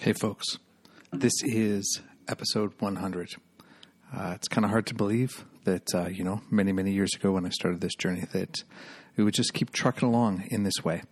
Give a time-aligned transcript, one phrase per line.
[0.00, 0.58] Hey, folks.
[1.12, 3.30] This is episode 100.
[4.14, 7.32] Uh, it's kind of hard to believe that, uh, you know, many, many years ago
[7.32, 8.62] when I started this journey, that
[9.16, 11.02] we would just keep trucking along in this way.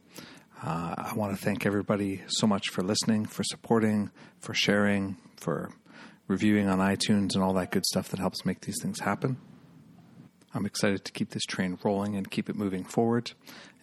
[0.63, 5.73] Uh, I want to thank everybody so much for listening, for supporting, for sharing, for
[6.29, 9.37] reviewing on iTunes and all that good stuff that helps make these things happen.
[10.57, 13.33] I'm excited to keep this train rolling and keep it moving forward.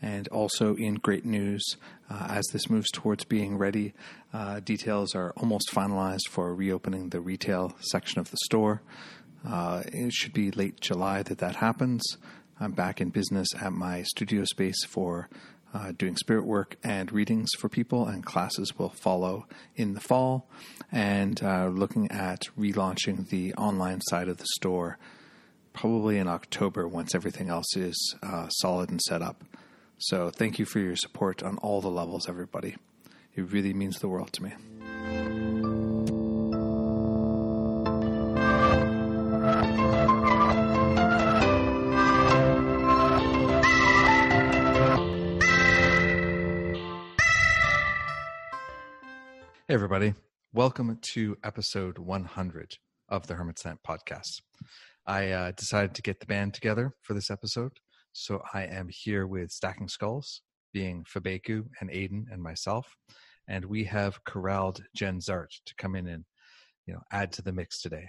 [0.01, 1.63] And also, in great news,
[2.09, 3.93] uh, as this moves towards being ready,
[4.33, 8.81] uh, details are almost finalized for reopening the retail section of the store.
[9.47, 12.01] Uh, it should be late July that that happens.
[12.59, 15.29] I'm back in business at my studio space for
[15.75, 20.49] uh, doing spirit work and readings for people, and classes will follow in the fall.
[20.91, 24.97] And uh, looking at relaunching the online side of the store
[25.73, 29.43] probably in October once everything else is uh, solid and set up.
[29.97, 32.75] So thank you for your support on all the levels, everybody.
[33.35, 34.53] It really means the world to me.
[49.67, 50.13] Hey, everybody.
[50.53, 52.77] Welcome to episode 100
[53.09, 54.41] of the Hermit's Net podcast.
[55.05, 57.71] I uh, decided to get the band together for this episode.
[58.13, 62.87] So I am here with Stacking Skulls, being Fabeku and Aidan and myself.
[63.49, 66.23] And we have corralled Jenn Zahrt to come in and,
[66.85, 68.07] you know, add to the mix today.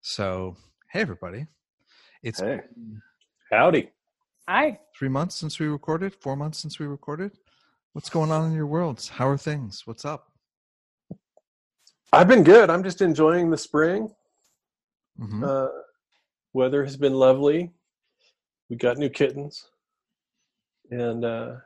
[0.00, 0.56] So,
[0.92, 1.46] hey, everybody.
[2.22, 2.60] It's hey.
[3.52, 3.90] Howdy.
[4.48, 4.78] Hi.
[4.98, 7.32] Three months since we recorded, four months since we recorded.
[7.92, 9.08] What's going on in your worlds?
[9.08, 9.82] How are things?
[9.84, 10.28] What's up?
[12.12, 12.70] I've been good.
[12.70, 14.08] I'm just enjoying the spring.
[15.20, 15.44] Mm-hmm.
[15.44, 15.68] Uh,
[16.54, 17.72] weather has been lovely.
[18.70, 19.68] We got new kittens,
[20.90, 21.56] and uh,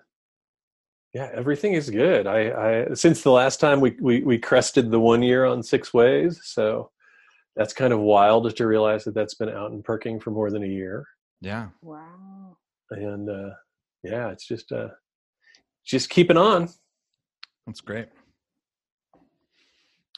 [1.15, 2.27] yeah, everything is good.
[2.27, 5.95] I, I since the last time we, we we crested the one year on six
[5.95, 6.91] ways, so
[7.55, 10.65] that's kind of wild to realize that that's been out and perking for more than
[10.65, 11.07] a year.
[11.41, 11.69] Yeah.
[11.83, 12.57] Wow.
[12.91, 13.51] And uh,
[14.03, 14.89] yeah, it's just uh,
[15.85, 16.69] just keeping on.
[17.67, 18.09] That's great.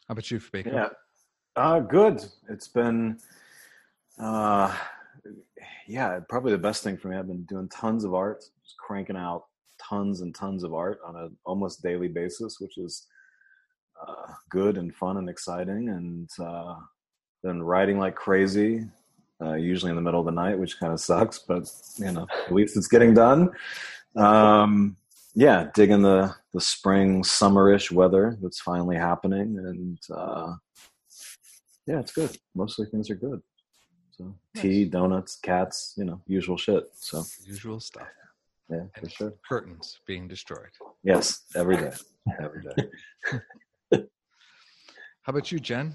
[0.08, 0.70] How about you, Baker?
[0.72, 0.88] Yeah.
[1.56, 2.24] Uh, good.
[2.48, 3.18] It's been
[4.20, 4.74] uh,
[5.86, 7.16] yeah, probably the best thing for me.
[7.16, 9.44] I've been doing tons of art, just cranking out
[9.80, 13.06] tons and tons of art on a almost daily basis, which is
[14.06, 15.88] uh, good and fun and exciting.
[15.88, 16.76] And uh,
[17.42, 18.86] then writing like crazy,
[19.42, 22.26] uh, usually in the middle of the night, which kind of sucks, but you know,
[22.46, 23.50] at least it's getting done.
[24.16, 24.96] Um,
[25.34, 30.54] yeah, digging the the spring summerish weather that's finally happening, and uh,
[31.86, 32.36] yeah, it's good.
[32.54, 33.40] Mostly things are good.
[34.20, 34.62] So nice.
[34.62, 36.90] tea, donuts, cats, you know, usual shit.
[36.92, 38.06] So usual stuff.
[38.68, 39.34] Yeah, and for sure.
[39.48, 40.68] Curtains being destroyed.
[41.02, 41.92] Yes, every day.
[42.42, 42.88] every day.
[45.22, 45.94] How about you, Jenn?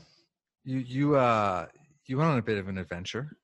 [0.63, 1.67] You you uh
[2.07, 3.37] you went on a bit of an adventure.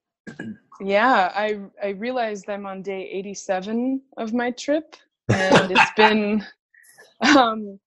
[0.81, 4.96] Yeah, I I realized I'm on day 87 of my trip,
[5.30, 6.44] and it's been
[7.38, 7.80] um,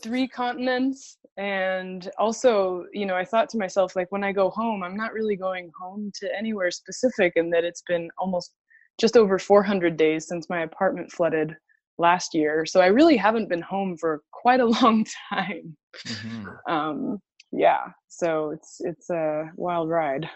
[0.00, 4.82] three continents and also you know i thought to myself like when i go home
[4.82, 8.52] i'm not really going home to anywhere specific and that it's been almost
[8.98, 11.54] just over 400 days since my apartment flooded
[11.98, 12.66] last year.
[12.66, 15.76] So i really haven't been home for quite a long time.
[16.06, 16.72] Mm-hmm.
[16.72, 17.18] um,
[17.52, 20.28] yeah so it's it's a wild ride.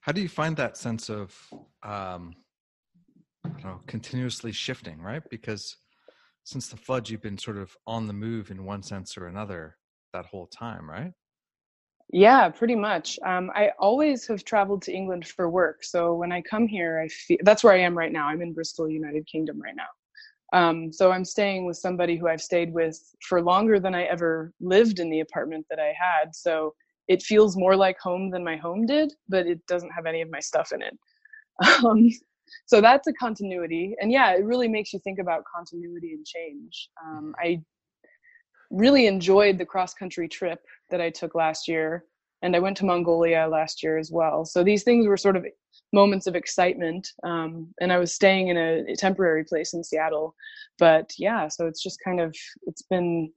[0.00, 1.34] How do you find that sense of
[1.82, 2.34] um,
[3.44, 5.22] I don't know, continuously shifting right?
[5.30, 5.76] Because
[6.44, 9.76] since the flood you've been sort of on the move in one sense or another
[10.12, 11.12] that whole time, right?
[12.12, 13.18] Yeah, pretty much.
[13.24, 15.84] Um, I always have traveled to England for work.
[15.84, 18.26] So when I come here, I feel that's where I am right now.
[18.26, 19.86] I'm in Bristol, United Kingdom right now.
[20.52, 22.98] Um, so I'm staying with somebody who I've stayed with
[23.28, 26.34] for longer than I ever lived in the apartment that I had.
[26.34, 26.74] So
[27.06, 30.30] it feels more like home than my home did, but it doesn't have any of
[30.30, 30.98] my stuff in it.
[31.84, 32.08] Um,
[32.66, 33.94] so that's a continuity.
[34.00, 36.88] And yeah, it really makes you think about continuity and change.
[37.04, 37.62] Um, I
[38.70, 42.04] really enjoyed the cross country trip that I took last year.
[42.42, 44.44] And I went to Mongolia last year as well.
[44.44, 45.44] So these things were sort of
[45.92, 47.06] moments of excitement.
[47.22, 50.34] Um, and I was staying in a, temporary place in Seattle.
[50.78, 52.34] But yeah, so it's just kind of,
[52.66, 53.30] it's been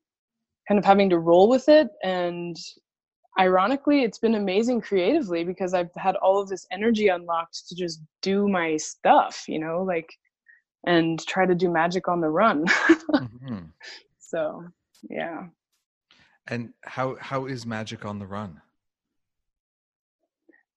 [0.67, 1.89] kind of having to roll with it.
[2.03, 2.55] And
[3.39, 8.01] ironically, it's been amazing creatively because I've had all of this energy unlocked to just
[8.21, 10.09] do my stuff, you know, like,
[10.85, 12.65] and try to do magic on the run.
[12.67, 13.59] mm-hmm.
[14.19, 14.65] So
[15.09, 15.47] yeah.
[16.47, 18.61] And how how is magic on the run?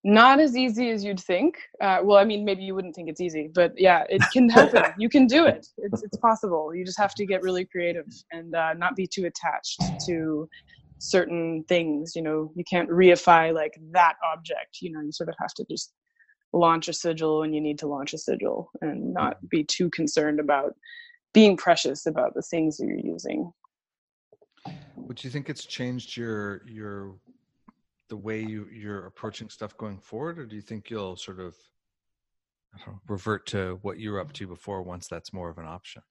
[0.04, 1.58] Not as easy as you'd think.
[1.80, 4.84] Uh, well i mean maybe you wouldn't think it's easy but yeah it can happen.
[4.98, 5.66] You can do it.
[5.78, 6.74] It's, it's possible.
[6.74, 10.48] You just have to get really creative and uh, not be too attached to
[10.98, 12.12] certain things.
[12.14, 14.78] You know, you can't reify like that object.
[14.80, 15.92] You know, you sort of have to just
[16.52, 20.40] launch a sigil when you need to launch a sigil and not be too concerned
[20.40, 20.74] about
[21.34, 23.52] being precious about the things that you're using.
[24.96, 27.14] Would you think it's changed your your
[28.08, 31.54] the way you you're approaching stuff going forward, or do you think you'll sort of
[32.86, 36.02] know, revert to what you were up to before once that's more of an option?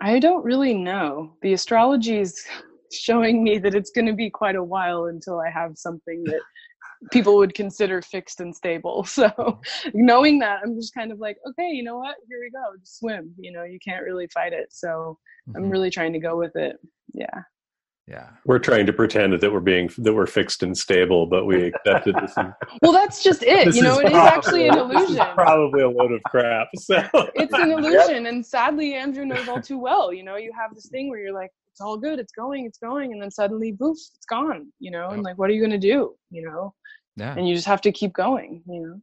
[0.00, 1.32] I don't really know.
[1.42, 2.44] The astrology is
[2.92, 6.40] showing me that it's going to be quite a while until I have something that
[7.12, 9.04] people would consider fixed and stable.
[9.04, 9.60] So
[9.94, 12.16] knowing that, I'm just kind of like, okay, you know what?
[12.28, 12.78] Here we go.
[12.78, 13.32] Just swim.
[13.38, 14.68] You know, you can't really fight it.
[14.70, 15.18] So
[15.48, 15.56] mm-hmm.
[15.56, 16.76] I'm really trying to go with it.
[17.12, 17.42] Yeah.
[18.06, 18.28] Yeah.
[18.44, 22.14] We're trying to pretend that we're being that we're fixed and stable, but we accepted
[22.14, 22.34] this.
[22.82, 23.74] well, that's just it.
[23.74, 25.26] You know, it is actually an illusion.
[25.34, 26.68] probably a load of crap.
[26.76, 27.02] So
[27.34, 28.32] it's an illusion, yep.
[28.32, 30.12] and sadly, Andrew knows all too well.
[30.12, 32.78] You know, you have this thing where you're like, it's all good, it's going, it's
[32.78, 34.72] going, and then suddenly, boof, it's gone.
[34.78, 36.14] You know, and like, what are you going to do?
[36.30, 36.74] You know,
[37.16, 37.34] yeah.
[37.36, 39.00] And you just have to keep going, you know.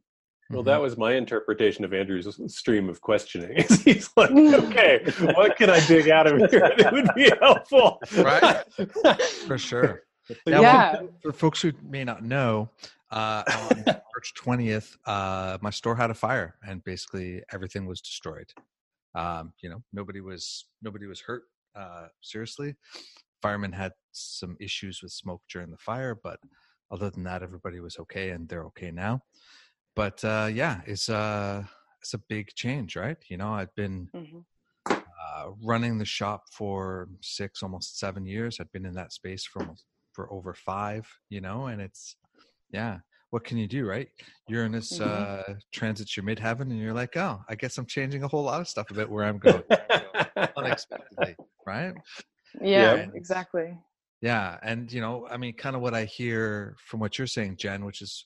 [0.50, 3.64] Well, that was my interpretation of Andrew's stream of questioning.
[3.84, 5.04] He's like, okay,
[5.34, 8.00] what can I dig out of here that would be helpful?
[8.16, 8.62] Right.
[9.46, 10.02] For sure.
[10.46, 11.02] Now, yeah.
[11.22, 12.70] For folks who may not know,
[13.10, 18.52] uh, on March 20th, uh, my store had a fire and basically everything was destroyed.
[19.14, 21.44] Um, you know, nobody was nobody was hurt
[21.76, 22.74] uh, seriously.
[23.40, 26.40] Firemen had some issues with smoke during the fire, but
[26.90, 29.20] other than that, everybody was okay, and they're okay now.
[29.96, 31.64] But uh, yeah, it's uh,
[32.00, 33.16] it's a big change, right?
[33.28, 34.38] You know, I've been mm-hmm.
[34.90, 38.58] uh, running the shop for six, almost seven years.
[38.60, 39.66] I've been in that space for
[40.12, 41.06] for over five.
[41.28, 42.16] You know, and it's
[42.70, 42.98] yeah.
[43.30, 44.06] What can you do, right?
[44.46, 45.52] You're in this mm-hmm.
[45.52, 48.60] uh, transits your midheaven, and you're like, oh, I guess I'm changing a whole lot
[48.60, 49.64] of stuff about where I'm going
[50.56, 51.34] unexpectedly,
[51.66, 51.94] right?
[52.60, 53.76] Yeah, yeah, exactly.
[54.20, 57.56] Yeah, and you know, I mean, kind of what I hear from what you're saying,
[57.56, 58.24] Jenn, which is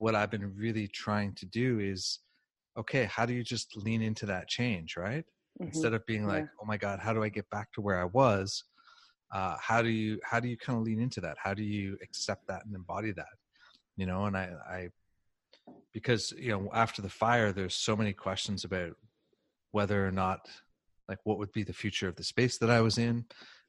[0.00, 2.18] what I've been really trying to do is,
[2.78, 5.24] okay, how do you just lean into that change, right?
[5.60, 5.68] Mm-hmm.
[5.68, 6.60] Instead of being like, yeah.
[6.60, 8.64] oh my God, how do I get back to where I was?
[9.32, 11.36] Uh, how do you how do you kind of lean into that?
[11.40, 13.36] How do you accept that and embody that?
[13.96, 14.88] You know, and I, I
[15.92, 18.96] because you know after the fire, there's so many questions about
[19.70, 20.48] whether or not
[21.08, 23.24] like what would be the future of the space that I was in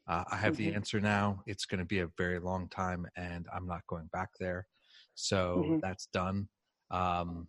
[0.07, 0.69] uh, I have mm-hmm.
[0.72, 1.42] the answer now.
[1.45, 4.68] It's going to be a very long time, and I'm not going back there.
[5.15, 5.79] So mm-hmm.
[5.81, 6.47] that's done.
[6.89, 7.47] Um,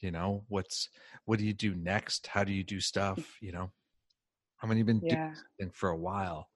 [0.00, 0.88] you know, what's
[1.24, 2.26] what do you do next?
[2.26, 3.38] How do you do stuff?
[3.40, 3.70] You know,
[4.62, 5.14] I mean, you've been yeah.
[5.14, 6.48] doing something for a while.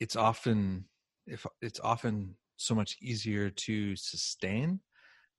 [0.00, 0.84] It's often
[1.26, 4.80] if it's often so much easier to sustain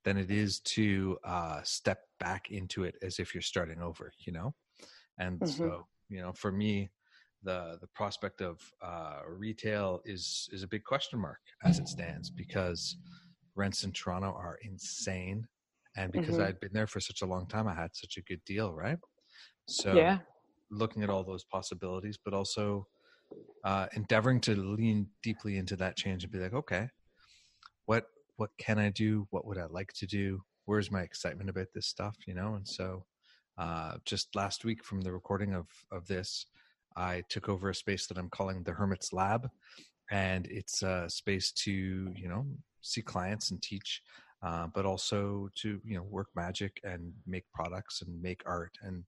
[0.04, 4.12] than it is to uh, step back into it as if you're starting over.
[4.20, 4.56] You know,
[5.20, 5.52] and mm-hmm.
[5.52, 6.92] so you know, for me,
[7.44, 12.30] the the prospect of uh, retail is is a big question mark as it stands
[12.30, 12.98] because
[13.62, 15.48] rents in Toronto are insane,
[15.96, 16.48] and because mm-hmm.
[16.48, 18.98] I'd been there for such a long time, I had such a good deal, right?
[19.68, 20.20] So yeah,
[20.70, 22.88] looking at all those possibilities, but also
[23.64, 26.90] uh, endeavoring to lean deeply into that change and be like, okay,
[27.86, 28.06] what
[28.38, 29.28] what can I do?
[29.30, 30.42] What would I like to do?
[30.66, 32.16] Where's my excitement about this stuff?
[32.28, 33.06] You know, and so
[33.58, 36.48] uh, just last week from the recording of of this
[36.96, 39.50] I took over a space that I'm calling the Hermit's Lab,
[40.10, 42.46] and it's a space to you know
[42.82, 44.02] see clients and teach,
[44.44, 49.04] uh, but also to you know work magic and make products and make art and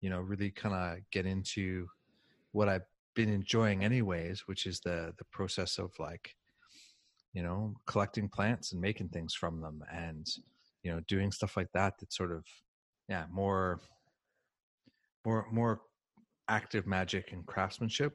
[0.00, 1.88] you know really kind of get into
[2.52, 6.34] what I've been enjoying anyways, which is the the process of like
[7.32, 10.26] you know collecting plants and making things from them and
[10.82, 12.44] you know doing stuff like that that sort of
[13.08, 13.80] yeah more
[15.24, 15.80] more more
[16.48, 18.14] active magic and craftsmanship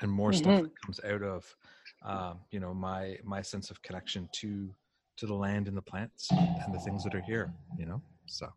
[0.00, 0.38] and more mm-hmm.
[0.38, 1.56] stuff that comes out of
[2.04, 4.70] um, you know my my sense of connection to
[5.16, 8.00] to the land and the plants and the things that are here you know?
[8.26, 8.48] So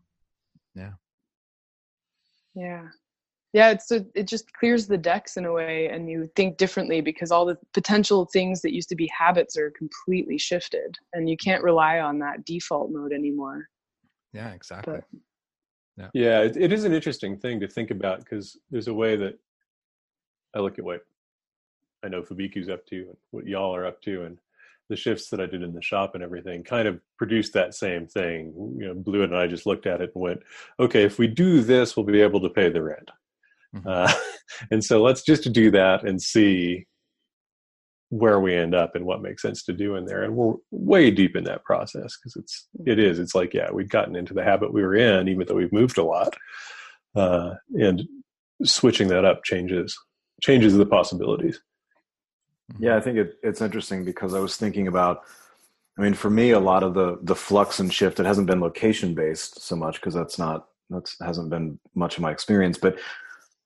[0.74, 0.92] yeah.
[2.54, 2.86] Yeah.
[3.52, 7.00] Yeah it's so it just clears the decks in a way and you think differently
[7.00, 11.36] because all the potential things that used to be habits are completely shifted and you
[11.36, 13.66] can't rely on that default mode anymore.
[14.32, 14.94] Yeah exactly.
[14.94, 15.04] But,
[15.96, 19.16] yeah, yeah it, it is an interesting thing to think about because there's a way
[19.16, 19.38] that
[20.54, 21.00] I look at what
[22.04, 24.38] I know Fabeku's up to and what y'all are up to and
[24.88, 28.06] the shifts that I did in the shop and everything kind of produced that same
[28.06, 28.52] thing.
[28.78, 30.42] You know, Blue and I just looked at it and went,
[30.78, 33.10] okay, if we do this, we'll be able to pay the rent.
[33.74, 33.88] Mm-hmm.
[33.88, 34.12] Uh,
[34.70, 36.86] and so let's just do that and see
[38.12, 41.10] where we end up and what makes sense to do in there and we're way
[41.10, 44.44] deep in that process because it's it is it's like yeah we'd gotten into the
[44.44, 46.36] habit we were in even though we've moved a lot
[47.16, 48.02] uh, and
[48.64, 49.98] switching that up changes
[50.42, 51.58] changes the possibilities
[52.78, 55.22] Yeah, I think it, it's interesting because I was thinking about.
[55.98, 58.18] I mean, for me, a lot of the the flux and shift.
[58.18, 62.22] It hasn't been location based so much because that's not that's hasn't been much of
[62.22, 62.78] my experience.
[62.78, 62.98] But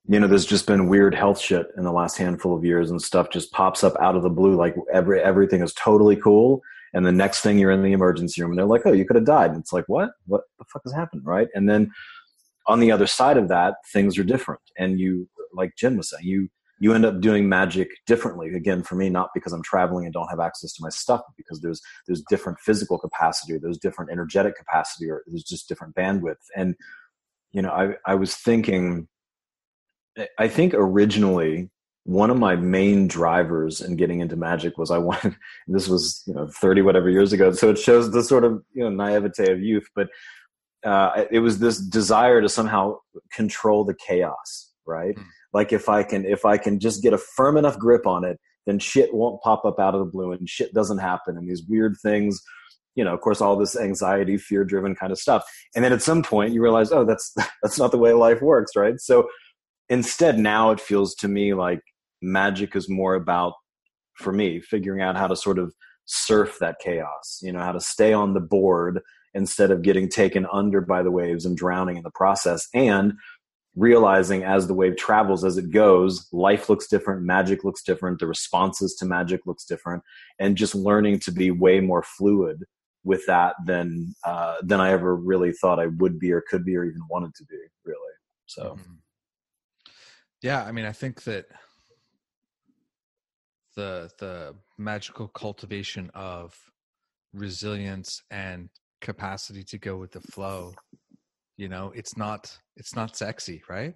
[0.09, 3.01] you know, there's just been weird health shit in the last handful of years, and
[3.01, 4.57] stuff just pops up out of the blue.
[4.57, 6.63] Like every everything is totally cool,
[6.95, 9.17] and the next thing you're in the emergency room, and they're like, "Oh, you could
[9.17, 10.11] have died," and it's like, "What?
[10.27, 11.49] What the fuck has happened?" Right?
[11.55, 11.93] And then
[12.67, 16.25] on the other side of that, things are different, and you, like Jenn was saying,
[16.25, 18.55] you you end up doing magic differently.
[18.55, 21.37] Again for me not because i'm traveling and don't have access to my stuff but
[21.37, 25.95] because there's there's different physical capacity or there's different energetic capacity or there's just different
[25.95, 26.37] bandwidth.
[26.55, 26.75] And
[27.53, 29.09] you know i i was thinking
[30.39, 31.71] i think originally
[32.05, 36.35] one of my main drivers in getting into magic was i wanted this was you
[36.35, 39.61] know 30 whatever years ago so it shows the sort of you know naivete of
[39.61, 40.09] youth but
[40.85, 42.97] uh, it was this desire to somehow
[43.33, 45.17] control the chaos right?
[45.17, 48.25] Mm like if i can if i can just get a firm enough grip on
[48.25, 51.49] it then shit won't pop up out of the blue and shit doesn't happen and
[51.49, 52.43] these weird things
[52.97, 55.45] you know of course all this anxiety fear driven kind of stuff.
[55.75, 58.75] And then at some point you realize oh that's that's not the way life works
[58.75, 58.99] right?
[58.99, 59.29] So
[59.89, 61.81] instead now it feels to me like
[62.21, 63.53] magic is more about
[64.15, 65.73] for me figuring out how to sort of
[66.07, 69.01] surf that chaos you know how to stay on the board
[69.37, 72.69] instead of getting taken under by the waves and drowning in the process.
[72.73, 73.13] And
[73.77, 78.27] realizing as the wave travels as it goes life looks different magic looks different the
[78.27, 80.03] responses to magic looks different
[80.41, 82.65] and just learning to be way more fluid
[83.05, 86.75] with that than uh, than i ever really thought i would be or could be
[86.75, 88.01] or even wanted to be really
[88.47, 88.95] so mm-hmm.
[90.43, 91.45] yeah i mean i think that
[93.77, 96.57] the the magical cultivation of
[97.35, 98.71] resilience and
[99.03, 100.75] capacity to go with the flow
[101.57, 103.95] you know it's not it's not sexy right?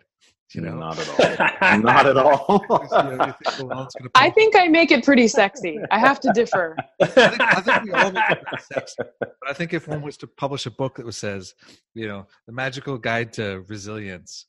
[0.55, 0.75] You know?
[0.75, 1.79] Not at all.
[1.79, 2.17] Not at
[3.61, 3.89] all.
[4.17, 5.79] I think i make it pretty sexy.
[5.93, 6.77] I have to differ.
[7.01, 8.97] I think, I think we all make it sexy.
[9.21, 11.55] But i think if one was to publish a book that was says
[11.95, 14.47] you know the magical guide to resilience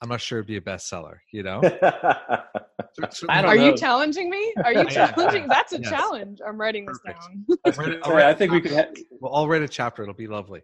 [0.00, 1.60] i'm not sure it'd be a bestseller you know?
[3.28, 3.52] Are know.
[3.52, 4.52] you challenging me?
[4.64, 5.48] Are you challenging?
[5.48, 5.88] That's a yes.
[5.88, 6.40] challenge.
[6.46, 7.86] I'm writing this Perfect.
[7.86, 8.00] down.
[8.02, 10.02] All right, i think we could ha- we'll all write a chapter.
[10.02, 10.60] It'll be lovely.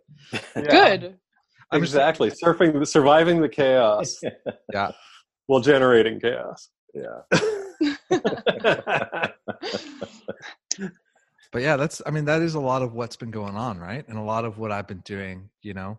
[0.55, 0.63] Yeah.
[0.71, 1.19] good
[1.73, 2.31] exactly.
[2.31, 4.17] Surfing surviving the chaos.
[4.73, 4.93] Yeah.
[5.47, 6.69] While generating chaos.
[6.95, 7.23] Yeah.
[11.51, 14.07] But yeah that's i mean that is a lot of what's been going on right?
[14.07, 15.99] And a lot of what i've been doing you know?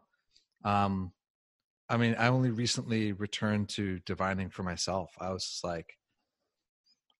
[0.63, 1.11] Um
[1.89, 5.11] i mean i only recently returned to divining for myself.
[5.19, 5.97] I was just like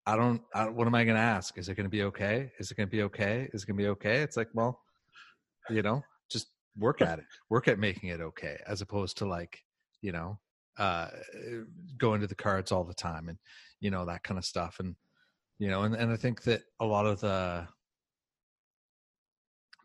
[0.06, 1.58] i don't I, what am i going to ask?
[1.58, 2.51] Is it going to be okay?
[2.60, 3.50] Is it going to be okay?
[3.53, 4.18] Is it going to be okay?
[4.18, 4.79] It's like well
[5.70, 6.03] you know
[6.80, 9.60] work at it work at making it okay as opposed to like
[10.02, 10.40] you know
[10.78, 11.08] uh
[11.98, 13.38] going to the cards all the time and
[13.80, 14.96] you know that kind of stuff and
[15.58, 17.68] you know and, and i think that a lot of the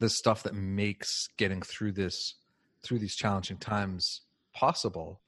[0.00, 2.36] the stuff that makes getting through this
[2.82, 4.22] through these challenging times
[4.54, 5.20] possible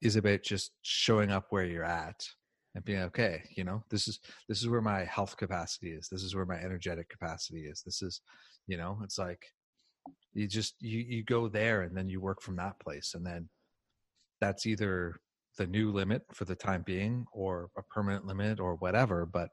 [0.00, 2.26] is about just showing up where you're at
[2.74, 6.22] and being okay you know this is this is where my health capacity is this
[6.22, 8.20] is where my energetic capacity is this is
[8.66, 9.52] you know it's like
[10.34, 13.48] you just you you go there and then you work from that place and then
[14.40, 15.20] that's either
[15.56, 19.50] the new limit for the time being or a permanent limit or whatever but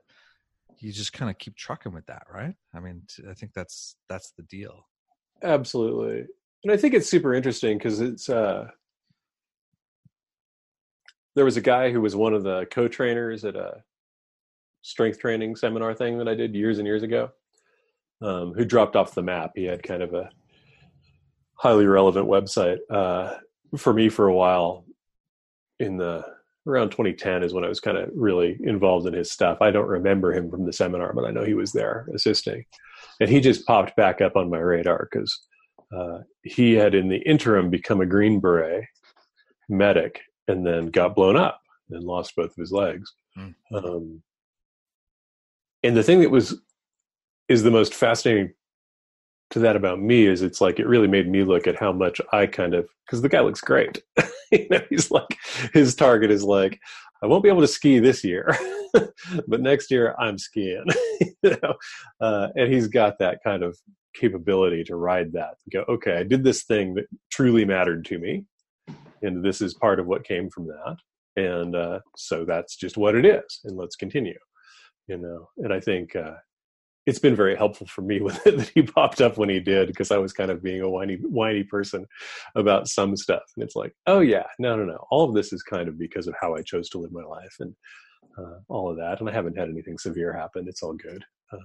[0.80, 2.56] you just kind of keep trucking with that right?
[2.74, 4.88] I mean i think that's that's the deal.
[5.44, 6.26] Absolutely.
[6.64, 8.68] And i think it's super interesting because it's uh
[11.36, 13.84] there was a guy who was one of the co-trainers at a
[14.82, 17.30] strength training seminar thing that i did years and years ago
[18.22, 19.52] um, who dropped off the map.
[19.56, 20.30] He had kind of a
[21.62, 23.36] highly relevant website uh,
[23.78, 24.84] for me for a while.
[25.80, 26.24] In the
[26.68, 29.60] around 2010 is when I was kind of really involved in his stuff.
[29.62, 32.66] I don't remember him from the seminar, but I know he was there assisting,
[33.20, 35.40] and he just popped back up on my radar because
[35.96, 38.86] uh, he had in the interim become a Green Beret
[39.70, 43.12] medic and then got blown up and lost both of his legs.
[43.38, 43.54] Mm.
[43.74, 44.24] Um,
[45.84, 46.60] and the thing that was
[47.48, 48.54] is the most fascinating
[49.52, 52.20] to that about me is it's like it really made me look at how much
[52.32, 54.02] I kind of because the guy looks great.
[54.52, 55.38] you know, he's like
[55.74, 56.80] his target is like
[57.22, 58.58] I won't be able to ski this year,
[59.48, 60.86] but next year I'm skiing.
[61.44, 61.74] you know,
[62.20, 63.78] uh, and he's got that kind of
[64.16, 65.56] capability to ride that.
[65.72, 68.46] go, okay, I did this thing that truly mattered to me,
[69.22, 70.98] and this is part of what came from that,
[71.36, 74.40] and uh, so that's just what it is, and let's continue.
[75.08, 76.36] You know, and I think uh,
[77.06, 79.88] it's been very helpful for me with it that he popped up when he did
[79.88, 82.06] because I was kind of being a whiny whiny person
[82.56, 83.44] about some stuff.
[83.56, 85.06] And it's like, oh yeah, no, no, no.
[85.10, 87.56] All of this is kind of because of how I chose to live my life.
[87.60, 87.76] And
[88.38, 89.20] uh, all of that.
[89.20, 90.68] And I haven't had anything severe happen.
[90.68, 91.24] It's all good.
[91.52, 91.58] Uh,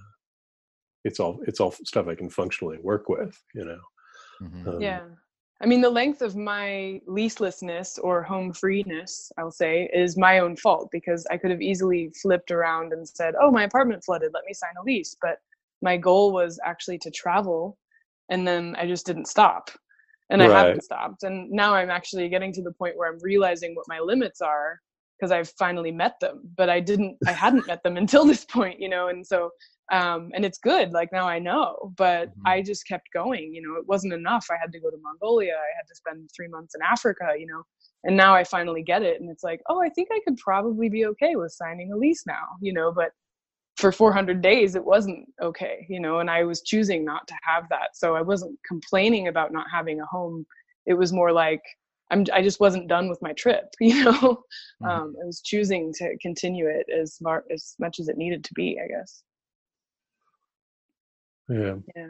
[1.03, 3.39] it's all it's all stuff I can functionally work with.
[3.53, 3.79] You know.
[4.41, 4.67] Mhm.
[4.67, 5.01] Um, yeah
[5.61, 10.55] i mean the length of my leaselessness or home freeness i'll say is my own
[10.55, 14.45] fault because i could have easily flipped around and said oh my apartment flooded let
[14.45, 15.15] me sign a lease.
[15.21, 15.37] But
[15.81, 17.77] my goal was actually to travel
[18.29, 19.69] and then i just didn't stop
[20.29, 21.23] and i haven't stopped.
[21.23, 24.79] And now i'm actually getting to the point where i'm realizing what my limits are
[25.17, 28.79] because i've finally met them but i didn't i hadn't met them until this point
[28.79, 29.07] you know?
[29.07, 29.51] And so
[29.91, 32.41] um and it's good like now i know but Mhm.
[32.45, 35.53] i just kept going you know it wasn't enough i had to go to mongolia
[35.53, 37.63] i had to spend three months in africa you know
[38.03, 40.89] and now i finally get it and it's like oh i think i could probably
[40.89, 43.11] be okay with signing a lease now you know but
[43.77, 47.69] for 400 days it wasn't okay you know and i was choosing not to have
[47.69, 50.45] that so i wasn't complaining about not having a home
[50.85, 51.61] it was more like
[52.11, 54.43] i'm i just wasn't done with my trip you know
[54.81, 54.89] Mhm.
[54.89, 58.53] um i was choosing to continue it as mar- as much as it needed to
[58.55, 59.23] be i guess
[61.49, 61.75] yeah.
[61.95, 62.07] yeah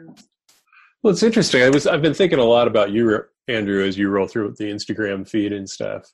[1.02, 1.62] Well, it's interesting.
[1.62, 4.64] I was I've been thinking a lot about you, Andrew, as you roll through the
[4.64, 6.10] Instagram feed and stuff,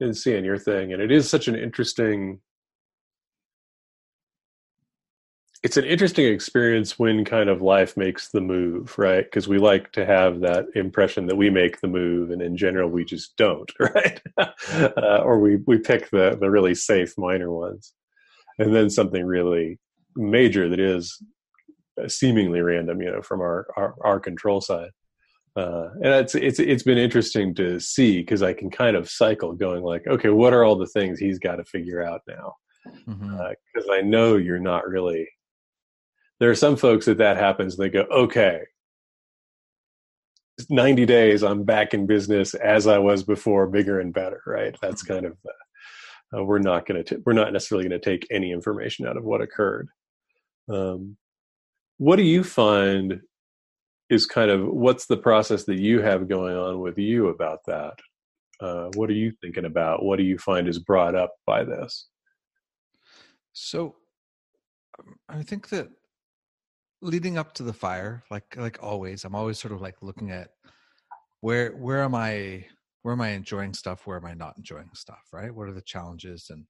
[0.00, 0.92] and seeing your thing.
[0.92, 2.40] And it is such an interesting.
[5.62, 9.24] It's an interesting experience when kind of life makes the move, right?
[9.24, 12.88] Because we like to have that impression that we make the move, and in general,
[12.88, 14.20] we just don't, right?
[14.38, 17.92] uh, or we we pick the the really safe minor ones,
[18.58, 19.78] and then something really
[20.16, 21.22] major that is
[22.08, 24.90] seemingly random, you know, from our our, our control side.
[25.56, 29.52] Uh, and it's it's it's been interesting to see because I can kind of cycle
[29.52, 32.54] going like, okay, what are all the things he's got to figure out now?
[33.06, 35.28] Because I know you're not really.
[36.38, 37.76] There are some folks that that happens.
[37.76, 38.60] They go, okay,
[40.70, 44.40] ninety days, I'm back in business as I was before, bigger and better.
[44.46, 44.76] Right?
[44.80, 45.36] That's kind of.
[46.32, 47.22] Uh, we're not going to.
[47.26, 49.88] We're not necessarily going to take any information out of what occurred.
[50.72, 51.16] Um,
[52.00, 53.20] what do you find
[54.08, 57.92] is kind of what's the process that you have going on with you about that?
[58.58, 60.02] Uh, what are you thinking about?
[60.02, 62.08] What do you find is brought up by this?
[63.52, 63.96] So
[65.28, 65.90] I think that
[67.02, 70.52] leading up to the fire, like like always, I'm always sort of like looking at
[71.42, 72.64] where where am I
[73.02, 75.54] where am I enjoying stuff, where am I not enjoying stuff, right?
[75.54, 76.46] What are the challenges?
[76.48, 76.64] And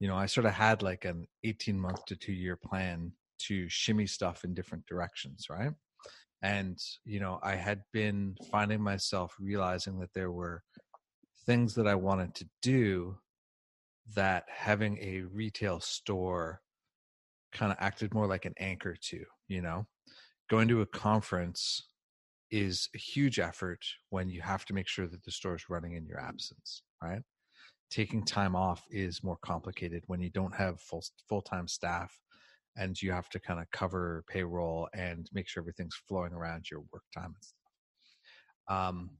[0.00, 3.68] you know, I sort of had like an 18 month to two year plan to
[3.68, 5.72] shimmy stuff in different directions, right?
[6.42, 10.62] And you know, I had been finding myself realizing that there were
[11.46, 13.16] things that I wanted to do
[14.14, 16.60] that having a retail store
[17.52, 19.86] kind of acted more like an anchor to, you know.
[20.50, 21.88] Going to a conference
[22.50, 25.94] is a huge effort when you have to make sure that the store is running
[25.94, 27.22] in your absence, right?
[27.90, 32.12] Taking time off is more complicated when you don't have full full-time staff
[32.76, 36.80] and you have to kind of cover payroll and make sure everything's flowing around your
[36.92, 37.64] work time and stuff.
[38.68, 39.10] Um,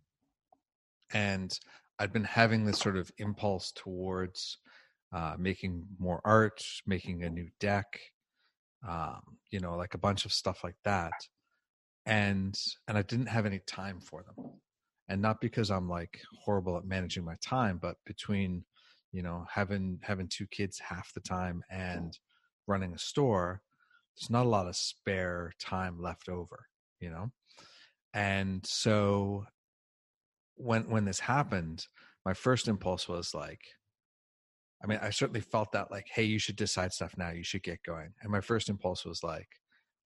[1.13, 1.59] and
[1.99, 4.59] I'd been having this sort of impulse towards
[5.13, 8.01] uh, making more art, making a new deck,
[8.87, 11.13] um, you know, like a bunch of stuff like that.
[12.07, 14.51] And and I didn't have any time for them,
[15.09, 18.65] and not because I'm like horrible at managing my time, but between
[19.13, 22.19] you know having having two kids half the time and
[22.67, 23.63] running a store,
[24.17, 26.67] there's not a lot of spare time left over,
[27.01, 27.31] you know.
[28.13, 29.47] And so
[30.57, 31.87] when when this happened,
[32.25, 33.61] my first impulse was like,
[34.83, 37.31] I mean, I certainly felt that like, hey, you should decide stuff now.
[37.31, 38.13] You should get going.
[38.23, 39.49] And my first impulse was like,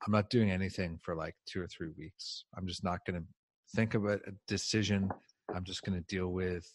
[0.06, 2.44] I'm not doing anything for like two or three weeks.
[2.56, 3.26] I'm just not going to
[3.74, 5.10] think about a decision.
[5.54, 6.66] I'm just going to deal with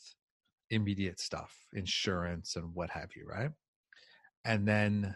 [0.70, 3.52] immediate stuff, insurance and what have you, right?
[4.46, 5.16] And then,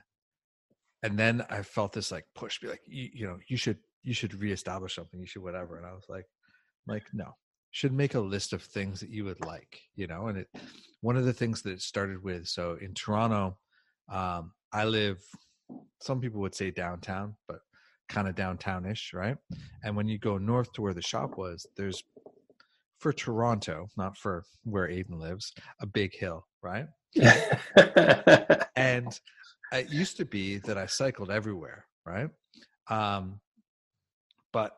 [1.03, 4.13] and then I felt this like push, be like, you, you know, you should you
[4.13, 5.19] should reestablish something.
[5.19, 5.77] You should whatever.
[5.77, 6.25] And I was like,
[6.87, 7.35] like no,
[7.71, 10.27] should make a list of things that you would like, you know.
[10.27, 10.47] And it
[11.01, 12.47] one of the things that it started with.
[12.47, 13.57] So in Toronto,
[14.11, 15.19] um, I live.
[16.01, 17.59] Some people would say downtown, but
[18.07, 19.37] kind of downtownish, right?
[19.83, 22.03] And when you go north to where the shop was, there's
[22.99, 26.87] for Toronto, not for where Aidan lives, a big hill, right?
[28.75, 29.19] and
[29.71, 32.29] it used to be that I cycled everywhere, right?
[32.89, 33.39] Um,
[34.53, 34.71] but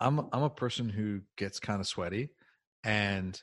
[0.00, 2.30] I'm I'm a person who gets kind of sweaty,
[2.84, 3.40] and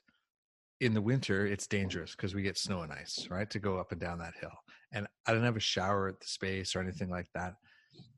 [0.79, 3.49] in the winter it's dangerous because we get snow and ice, right?
[3.51, 4.51] To go up and down that hill,
[4.91, 7.53] and I didn't have a shower at the space or anything like that,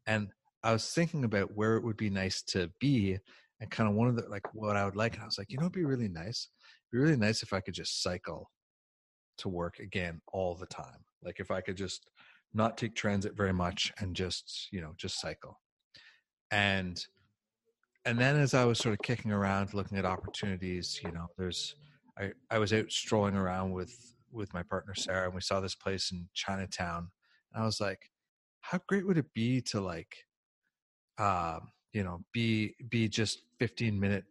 [0.07, 0.29] and
[0.63, 3.17] I was thinking about where it would be nice to be,
[3.59, 5.51] and kind of one of the like what I would like, and I was like,
[5.51, 6.47] you know, it'd be really nice.
[6.91, 8.49] It'd be really nice if I could just cycle
[9.39, 12.09] to work again all the time like if i could just
[12.53, 15.59] not take transit very much and just you know just cycle.
[16.51, 17.03] And
[18.05, 21.75] and then as i was sort of kicking around looking at opportunities you know there's
[22.17, 25.75] i i was out strolling around with with my partner sarah and we saw this
[25.75, 27.09] place in chinatown
[27.53, 28.09] and i was like
[28.61, 30.25] how great would it be to like
[31.17, 34.27] um you know be be just 15 minutes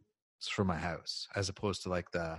[0.50, 2.38] from my house as opposed to like the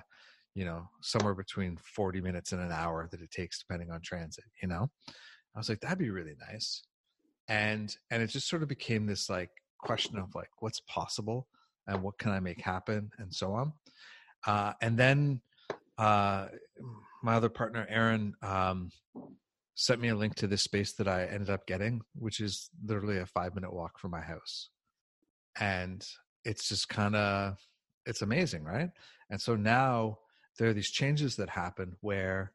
[0.56, 4.44] you know somewhere between 40 minutes and an hour that it takes depending on transit
[4.62, 4.90] you know
[5.56, 6.84] i was like that'd be really nice.
[7.48, 11.48] And and it just sort of became this like question of like what's possible
[11.88, 13.74] and what can i make happen and so on.
[14.48, 15.42] Uh and then
[15.98, 16.48] uh
[17.22, 18.90] my other partner aaron um
[19.76, 23.18] sent me a link to this space that i ended up getting which is literally
[23.18, 24.70] a five minute walk from my house.
[25.60, 26.06] And
[26.46, 27.58] it's just kind of
[28.06, 28.90] it's amazing right?
[29.30, 30.20] And so now
[30.58, 32.54] there are these changes that happen where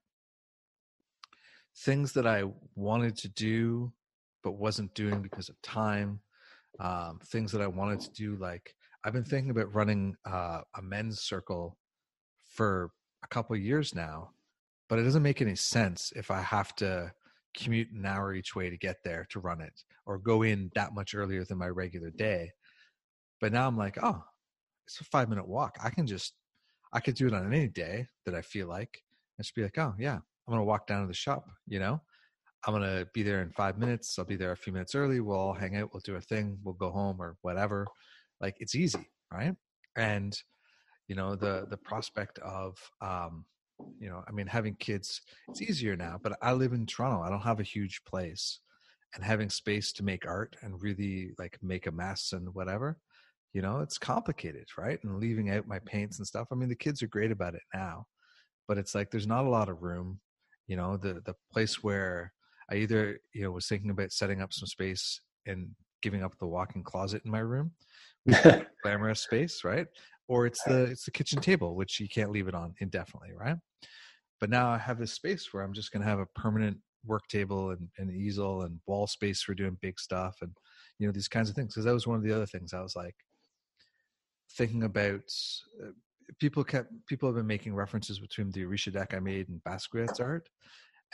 [1.84, 3.92] things that i wanted to do
[4.42, 6.20] but wasn't doing because of time
[6.80, 10.82] um, things that i wanted to do like i've been thinking about running uh, a
[10.82, 11.76] men's circle
[12.50, 12.90] for
[13.24, 14.30] a couple years now
[14.88, 17.10] but it doesn't make any sense if i have to
[17.56, 20.94] commute an hour each way to get there to run it or go in that
[20.94, 22.52] much earlier than my regular day.
[23.40, 24.22] But now i'm like oh
[24.88, 25.76] it's a five minute walk.
[25.82, 26.34] I can just
[26.92, 29.02] I could do it on any day that I feel like
[29.36, 32.00] and just be like, oh yeah, I'm gonna walk down to the shop, you know?
[32.66, 34.18] I'm gonna be there in five minutes.
[34.18, 35.20] I'll be there a few minutes early.
[35.20, 37.86] We'll all hang out, we'll do a thing, we'll go home or whatever.
[38.40, 39.54] Like it's easy, right?
[39.96, 40.36] And
[41.06, 43.44] you know, the the prospect of um,
[44.00, 47.22] you know, I mean having kids, it's easier now, but I live in Toronto.
[47.22, 48.60] I don't have a huge place.
[49.14, 52.98] And having space to make art and really like make a mess and whatever,
[53.54, 56.74] you know it's complicated right and leaving out my paints and stuff i mean the
[56.74, 58.04] kids are great about it now
[58.66, 60.20] but it's like there's not a lot of room
[60.68, 62.32] you know the the place where
[62.70, 65.68] i either you know was thinking about setting up some space and
[66.02, 67.72] giving up the walk-in closet in my room
[68.82, 69.86] glamorous space right?
[70.28, 73.56] Or it's the it's the kitchen table which you can't leave it on indefinitely right?
[74.40, 77.26] But now i have this space where i'm just going to have a permanent work
[77.28, 80.52] table and an easel and wall space for doing big stuff and
[80.98, 82.82] you know these kinds of things because that was one of the other things i
[82.82, 83.14] was like
[84.56, 85.22] thinking about
[85.82, 85.90] uh,
[86.38, 90.20] people kept people have been making references between the Orisha deck I made and Basquiat's
[90.20, 90.48] art,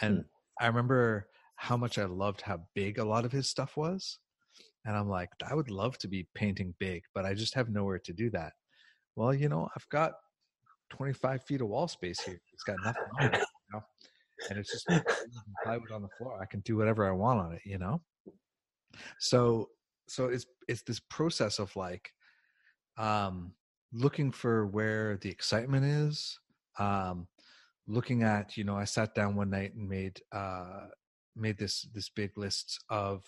[0.00, 0.24] and mm.
[0.60, 4.18] I remember how much I loved how big a lot of his stuff was,
[4.84, 7.98] and I'm like, I would love to be painting big, but I just have nowhere
[8.00, 8.52] to do that.
[9.16, 10.12] Well, you know, I've got
[10.90, 12.40] 25 feet of wall space here.
[12.52, 13.82] It's got nothing on it, you know?
[14.50, 14.88] and it's just
[15.62, 16.38] plywood on the floor.
[16.40, 18.00] I can do whatever I want on it, you know.
[19.18, 19.70] So,
[20.08, 22.10] so it's it's this process of like
[22.96, 23.52] um,
[23.94, 26.38] looking for where the excitement is.
[26.78, 27.28] Um,
[27.86, 30.86] looking at, you know, I sat down one night and made uh,
[31.36, 33.22] made this this big list of,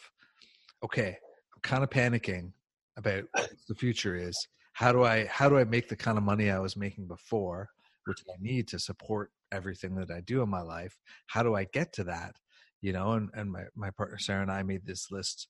[0.85, 1.17] okay,
[1.55, 2.53] I'm kind of panicking
[2.97, 3.25] about
[3.69, 4.49] the future is.
[4.73, 7.71] How do I how do I make the kind of money I was making before,
[8.05, 10.99] which I need to support everything that I do in my life?
[11.29, 12.35] How do I get to that?
[12.83, 15.49] You know, and, and my, my partner Sarah and I made this list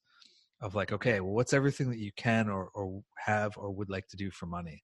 [0.61, 4.07] of like okay well what's everything that you can or, or have or would like
[4.07, 4.81] to do for money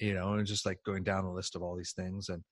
[0.00, 2.42] you know and just like going down the list of all these things and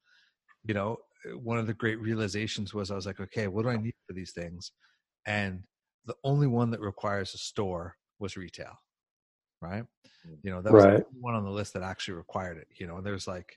[0.64, 3.70] you know uh, one of the great realizations was i was like okay what do
[3.70, 4.72] i need for these things
[5.26, 5.62] and
[6.06, 8.72] the only one that requires a store was retail
[9.60, 9.84] right
[10.26, 10.36] mm.
[10.42, 10.98] you know that was right.
[10.98, 13.56] the one on the list that actually required it you know and there's like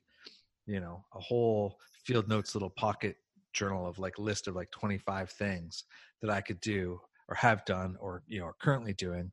[0.66, 3.18] you know a whole field notes little pocket
[3.54, 5.84] journal of like list of like 25 things
[6.22, 9.32] that i could do or have done or you know are currently doing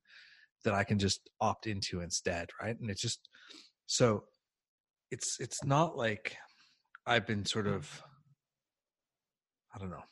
[0.64, 2.78] that I can just opt into instead, right?
[2.78, 3.28] And it's just
[3.86, 4.24] so
[5.10, 6.36] it's it's not like
[7.06, 8.02] I've been sort of
[9.74, 10.04] I don't know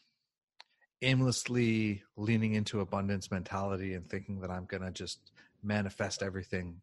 [1.02, 5.20] aimlessly leaning into abundance mentality and thinking that I'm going to just
[5.62, 6.80] manifest everything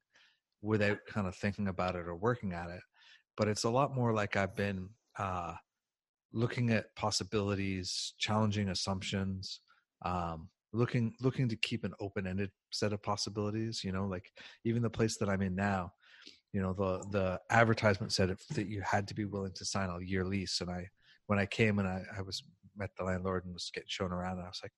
[0.61, 2.81] without kind of thinking about it or working at it.
[3.35, 5.55] But it's a lot more like I've been uh,
[6.31, 9.59] looking at possibilities, challenging assumptions,
[10.03, 14.31] um, looking looking to keep an open-ended set of possibilities you know like
[14.63, 15.91] even the place that i'm in now
[16.53, 20.03] you know the the advertisement said that you had to be willing to sign a
[20.03, 20.87] year lease and i
[21.27, 22.43] when i came and i, I was
[22.77, 24.73] met the landlord and was getting shown around and i was like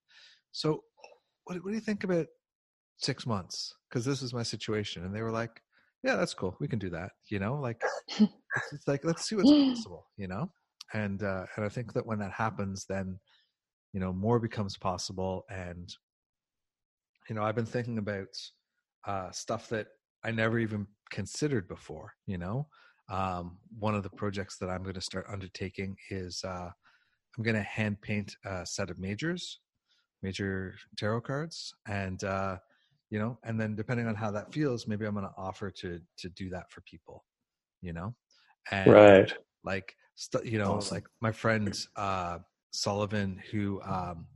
[0.52, 0.84] so
[1.46, 2.28] what, what do you think about
[2.98, 3.74] six months?
[3.90, 5.62] Because this is my situation and they were like
[6.04, 8.32] yeah that's cool we can do that you know like it's,
[8.72, 10.50] it's like let's see what's possible you know?
[10.94, 13.20] And uh and i think that when that happens then
[13.94, 15.96] you know more becomes possible and
[17.30, 18.28] you know i've been thinking about
[19.06, 19.88] uh, stuff that
[20.24, 22.68] i never even considered before you know
[23.10, 26.70] um, one of the projects that i'm going to start undertaking is uh,
[27.38, 29.60] I'm going to hand paint a set of majors,
[30.24, 32.58] major tarot cards, and uh,
[33.10, 36.00] you know, and then depending on how that feels, maybe I'm going to offer to
[36.18, 37.24] to do that for people,
[37.82, 38.16] you know,
[38.72, 39.32] and right.
[39.64, 40.96] like st- you know, Awesome.
[40.96, 42.40] like my friend uh,
[42.72, 44.28] Sullivan, who um,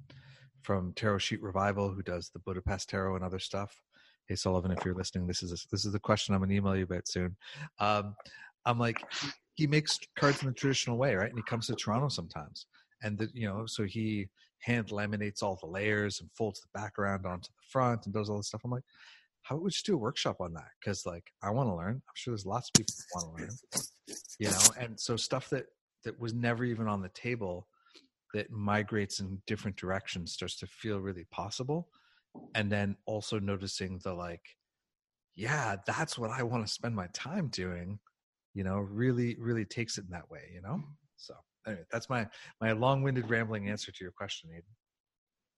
[0.61, 3.81] from Tarot Sheet Revival, who does the Budapest Tarot and other stuff.
[4.27, 6.75] Hey Sullivan, if you're listening, this is a, this is the question I'm to email
[6.75, 7.35] you about soon.
[7.79, 8.15] Um,
[8.65, 9.03] I'm like,
[9.55, 11.29] he makes cards in the traditional way, right?
[11.29, 12.67] And he comes to Toronto sometimes,
[13.03, 17.25] and the, you know, so he hand laminates all the layers and folds the background
[17.25, 18.61] onto the front and does all this stuff.
[18.63, 18.83] I'm like,
[19.41, 20.69] how we just do a workshop on that?
[20.79, 21.95] Because like, I want to learn.
[21.95, 24.59] I'm sure there's lots of people want to learn, you know.
[24.79, 25.65] And so stuff that
[26.03, 27.67] that was never even on the table
[28.33, 31.89] that migrates in different directions starts to feel really possible
[32.55, 34.41] and then also noticing the like
[35.35, 37.99] yeah that's what i want to spend my time doing
[38.53, 40.81] you know really really takes it in that way you know
[41.17, 41.33] so
[41.67, 42.27] anyway that's my
[42.59, 44.63] my long-winded rambling answer to your question Aidan.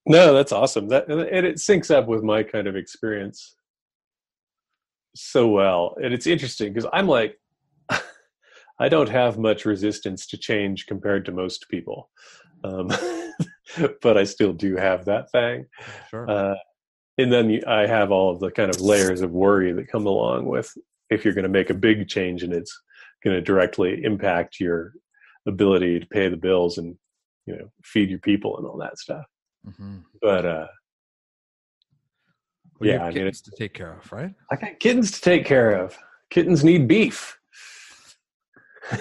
[0.05, 0.89] No, that's awesome.
[0.89, 3.55] That and it syncs up with my kind of experience
[5.15, 5.95] so well.
[6.03, 7.39] And it's interesting because I'm like,
[8.79, 12.09] I don't have much resistance to change compared to most people,
[12.63, 12.89] um,
[14.01, 15.65] but I still do have that thing.
[16.09, 16.55] sure Uh,
[17.17, 20.45] and then I have all of the kind of layers of worry that come along
[20.45, 20.71] with
[21.09, 22.75] if you're going to make a big change and it's
[23.23, 24.93] going to directly impact your
[25.47, 26.95] ability to pay the bills and
[27.45, 29.25] you know feed your people and all that stuff.
[29.67, 29.97] mm-hmm.
[30.21, 30.67] But uh,
[32.79, 35.11] well, you Yeah, have I mean, kittens to take care of right I got kittens
[35.11, 35.97] to take care of.
[36.29, 37.37] Kittens need beef.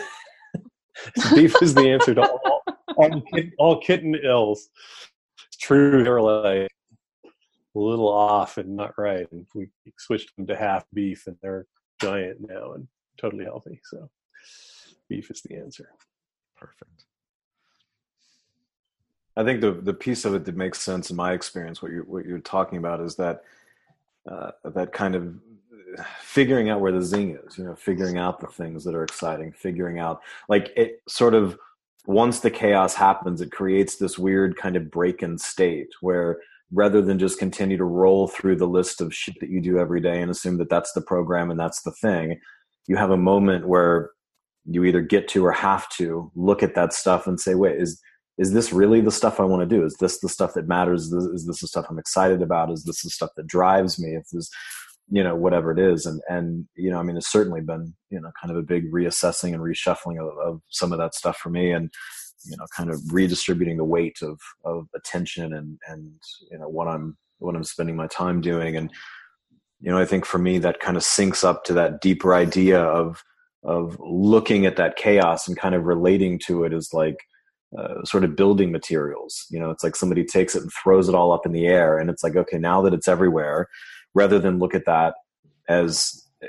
[1.35, 2.63] beef is the answer to all,
[2.97, 4.69] all, kit- all kitten ills.
[5.49, 6.03] It's true.
[6.05, 6.71] They're like
[7.25, 9.31] a little off and not right.
[9.33, 11.67] And we switched them to half beef, and they're
[12.01, 12.87] giant now and
[13.19, 13.81] totally healthy.
[13.85, 14.11] So,
[15.09, 15.89] beef is the answer.
[16.57, 17.05] perfect
[19.37, 22.05] I think the the piece of it that makes sense in my experience, what you're
[22.05, 23.45] what you're talking about, is that
[24.31, 25.35] uh, that kind of
[26.21, 27.57] figuring out where the zing is.
[27.57, 31.59] You know, figuring out the things that are exciting, figuring out like it sort of
[32.07, 36.41] once the chaos happens, it creates this weird kind of break-in state where
[36.73, 40.01] rather than just continue to roll through the list of shit that you do every
[40.01, 42.41] day and assume that that's the program and that's the thing,
[42.87, 44.11] you have a moment where
[44.65, 48.01] you either get to or have to look at that stuff and say, wait, is
[48.39, 49.85] is this really the stuff I want to do?
[49.85, 51.05] Is this the stuff that matters?
[51.05, 52.71] Is this, is this the stuff I'm excited about?
[52.71, 54.17] Is this the stuff that drives me?
[54.17, 54.51] If this,
[55.15, 56.07] you know, whatever it is.
[56.07, 58.91] And, and, you know, I mean, it's certainly been, you know, kind of a big
[58.91, 61.91] reassessing and reshuffling of, of some of that stuff for me and,
[62.47, 66.15] you know, kind of redistributing the weight of, of attention and, and,
[66.51, 68.75] you know, what I'm, what I'm spending my time doing.
[68.75, 68.91] And,
[69.81, 72.81] you know, I think for me that kind of syncs up to that deeper idea
[72.81, 73.23] of,
[73.65, 77.19] of looking at that chaos and kind of relating to it as like,
[77.79, 79.47] uh, sort of building materials.
[79.51, 81.99] You know, it's like somebody takes it and throws it all up in the air,
[81.99, 83.69] and it's like, okay, now that it's everywhere,
[84.15, 85.15] rather than look at that
[85.69, 86.47] as uh,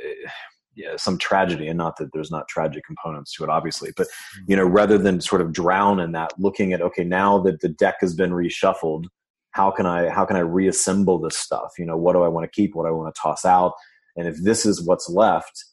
[0.76, 4.08] yeah, some tragedy, and not that there's not tragic components to it, obviously, but
[4.47, 7.69] you know, rather than sort of drown in that, looking at okay, now that the
[7.69, 9.06] deck has been reshuffled,
[9.52, 11.73] how can I how can I reassemble this stuff?
[11.78, 12.73] You know, what do I want to keep?
[12.73, 13.73] What do I want to toss out?
[14.15, 15.63] And if this is what's left,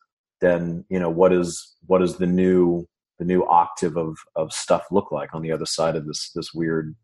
[0.41, 2.87] then you know, what is what is the new
[3.19, 6.53] the new octave of of stuff look like on the other side of this this
[6.53, 6.97] weird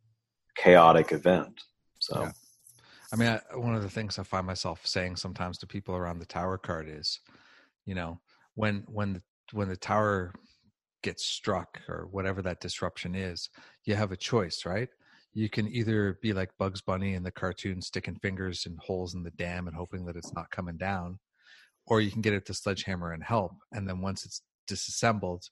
[0.57, 1.61] chaotic event
[2.01, 2.31] so Yeah.
[3.12, 6.19] I mean, I, one of the things I find myself saying sometimes to people around
[6.19, 7.21] the tower card is,
[7.85, 8.21] you know,
[8.55, 10.33] when when the, when the tower
[11.03, 13.49] gets struck or whatever that disruption is,
[13.85, 14.88] you have a choice, right?
[15.35, 19.23] You can either be like Bugs Bunny in the cartoon, sticking fingers in holes in
[19.23, 21.19] the dam and hoping that it's not coming down,
[21.87, 23.53] or you can get it to sledgehammer and help.
[23.73, 25.45] And then once it's disassembled,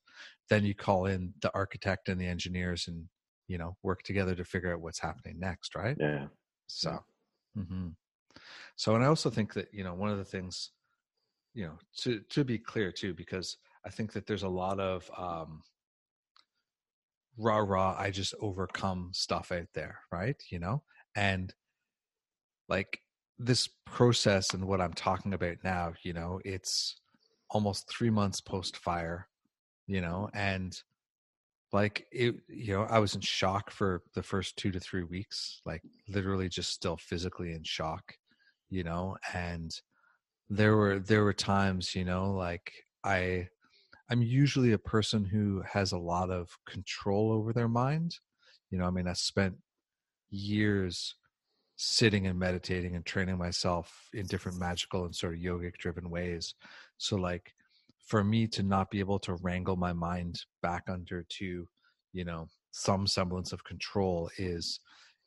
[0.48, 3.04] then you call in the architect and the engineers and
[3.46, 5.96] you know work together to figure out what's happening next, right?
[6.00, 6.26] yeah
[6.66, 6.98] So,
[7.54, 7.88] hmm
[8.76, 10.70] so, and I also think that you know one of the things,
[11.54, 15.10] you know, to to be clear too, because I think that there's a lot of
[15.18, 15.62] um,
[17.36, 17.96] rah rah.
[17.98, 20.40] I just overcome stuff out there, right?
[20.50, 20.82] You know,
[21.14, 21.52] and
[22.68, 23.00] like
[23.38, 26.96] this process and what I'm talking about now, you know, it's
[27.50, 29.28] almost three months post fire,
[29.86, 30.76] you know, and
[31.74, 35.60] like it you know i was in shock for the first two to three weeks
[35.66, 38.14] like literally just still physically in shock
[38.70, 39.80] you know and
[40.48, 42.72] there were there were times you know like
[43.04, 43.46] i
[44.10, 48.14] i'm usually a person who has a lot of control over their mind
[48.70, 49.54] you know i mean i spent
[50.30, 51.16] years
[51.76, 56.54] sitting and meditating and training myself in different magical and sort of yogic driven ways.
[56.98, 57.52] So like
[58.06, 61.66] for me to not be able to wrangle my mind back under to
[62.12, 64.80] you know some semblance of control is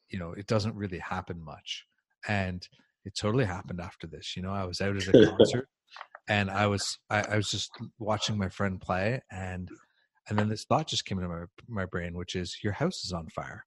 [0.10, 1.86] you know it doesn't really happen much
[2.28, 2.68] and
[3.06, 5.68] it totally happened after this you know i was out at a concert
[6.30, 9.70] and i was I, I, was just watching my friend play and
[10.30, 13.14] and then this thought just came into my my brain which is your house is
[13.14, 13.66] on fire.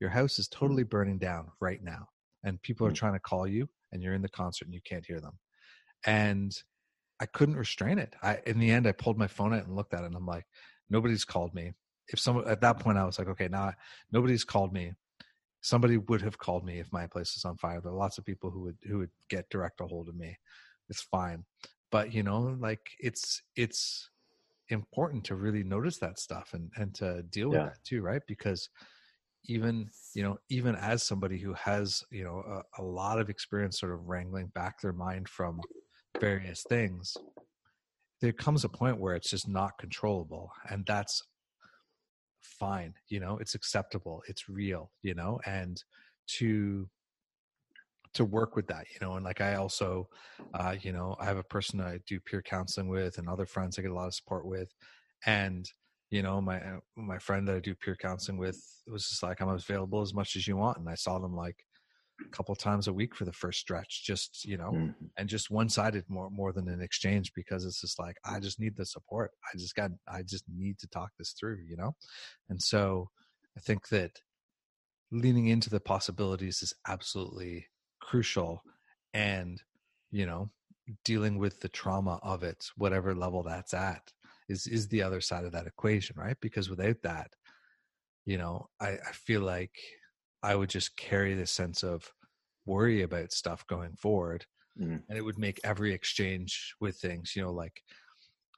[0.00, 2.06] Your house is totally burning down right now
[2.44, 2.96] and people are mm.
[2.96, 5.38] trying to call you and you're in the concert and you can't hear them.
[6.06, 6.52] And
[7.20, 8.14] i couldn't restrain it.
[8.22, 10.26] I in the end i pulled my phone out and looked at it and i'm
[10.26, 10.46] like
[10.90, 11.72] nobody's called me.
[12.08, 13.72] If someone at that point i was like okay now
[14.12, 14.92] nobody's called me.
[15.60, 18.24] Somebody would have called me if my place is on fire there are lots of
[18.24, 20.36] people who would who would get direct a hold of me
[20.88, 21.44] it's fine.
[21.90, 24.10] But you know like it's it's
[24.70, 27.64] important to really notice that stuff and and to deal with yeah.
[27.66, 28.22] that too right?
[28.26, 28.68] Because
[29.44, 32.42] even you know even as somebody who has you know
[32.76, 35.60] a, a lot of experience sort of wrangling back their mind from
[36.20, 37.16] various things
[38.20, 41.22] there comes a point where it's just not controllable and that's
[42.40, 45.82] fine you know it's acceptable it's real you know and
[46.26, 46.88] to
[48.14, 50.08] to work with that you know and like i also
[50.54, 53.78] uh you know i have a person i do peer counseling with and other friends
[53.78, 54.72] i get a lot of support with
[55.26, 55.70] and
[56.10, 59.40] you know my uh, my friend that i do peer counseling with was just like
[59.40, 61.64] i'm available as much as you want and i saw them like
[62.20, 65.04] a couple times a week for the first stretch just you know mm-hmm.
[65.16, 68.60] and just one sided more more than an exchange because it's just like i just
[68.60, 69.30] need the support.
[69.44, 71.94] I just got i just need to talk this through you know?
[72.48, 73.10] And so
[73.56, 74.12] i think that
[75.10, 77.66] leaning into the possibilities is absolutely
[78.00, 78.62] crucial
[79.14, 79.62] and
[80.10, 80.50] you know
[81.04, 84.12] dealing with the trauma of it whatever level that's at
[84.48, 86.36] is is the other side of that equation right?
[86.40, 87.30] Because without that
[88.28, 89.74] you know i, I feel like
[90.42, 92.12] I would just carry this sense of
[92.66, 94.44] worry about stuff going forward.
[94.80, 95.02] Mm.
[95.08, 97.82] And it would make every exchange with things, you know, like,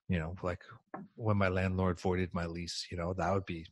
[0.08, 0.60] you know, like
[1.14, 3.64] when my landlord voided my lease, you know, that would be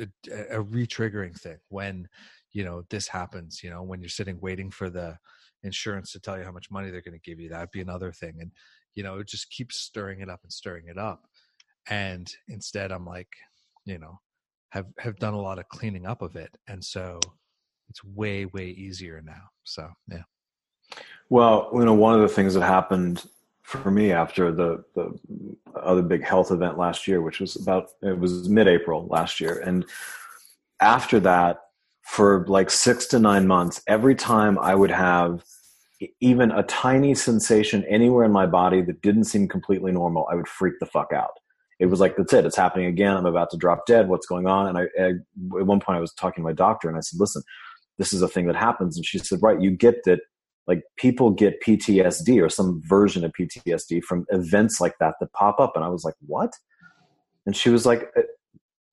[0.00, 0.08] a,
[0.50, 2.08] a re-triggering thing when,
[2.52, 5.16] you know, this happens, you know, when you're sitting waiting for the
[5.62, 8.10] insurance to tell you how much money they're going to give you, that'd be another
[8.12, 8.34] thing.
[8.40, 8.50] And,
[8.94, 11.24] you know, it just keeps stirring it up and stirring it up.
[11.88, 13.28] And instead I'm like,
[13.84, 14.18] you know,
[14.70, 16.56] have, have done a lot of cleaning up of it.
[16.66, 17.20] And so,
[17.88, 19.42] it's way way easier now.
[19.64, 20.22] So yeah.
[21.28, 23.24] Well you know one of the things that happened
[23.62, 25.18] for me after the the
[25.74, 29.60] other big health event last year which was about it was mid-april last year.
[29.60, 29.84] And
[30.80, 31.60] after that
[32.02, 35.42] for like 6 to 9 months every time i would have
[36.20, 40.48] even a tiny sensation anywhere in my body that didn't seem completely normal i would
[40.48, 41.38] freak the fuck out.
[41.80, 42.46] It was like that's it.
[42.46, 43.16] It's happening again.
[43.16, 44.08] I'm about to drop dead.
[44.08, 44.68] What's going on?
[44.68, 47.20] And I, I at one point i was talking to my doctor and i said
[47.20, 47.42] listen
[47.98, 48.96] this is a thing that happens.
[48.96, 50.20] And she said, right, you get that
[50.66, 55.60] like people get PTSD or some version of PTSD from events like that that pop
[55.60, 55.72] up.
[55.74, 56.52] And I was like, what?
[57.46, 58.22] And she was like, uh,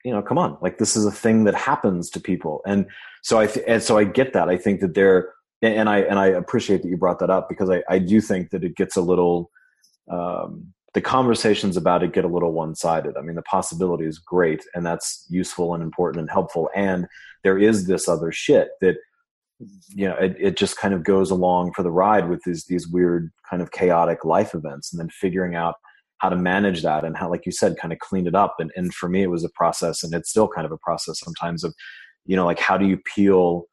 [0.03, 2.61] you know, come on, like this is a thing that happens to people.
[2.65, 2.87] And
[3.21, 4.49] so I, th- and so I get that.
[4.49, 7.69] I think that there, and I, and I appreciate that you brought that up because
[7.69, 9.51] I, I do think that it gets a little,
[10.09, 13.15] um, the conversations about it get a little one sided.
[13.17, 16.69] I mean, the possibility is great and that's useful and important and helpful.
[16.75, 17.07] And
[17.43, 18.97] there is this other shit that,
[19.89, 22.87] you know, it, it just kind of goes along for the ride with these, these
[22.87, 25.75] weird kind of chaotic life events and then figuring out
[26.17, 28.55] how to manage that and how, like you said, kind of clean it up.
[28.59, 31.19] And, and for me, it was a process and it's still kind of a process
[31.19, 31.73] sometimes of,
[32.25, 33.65] you know, like how do you peel,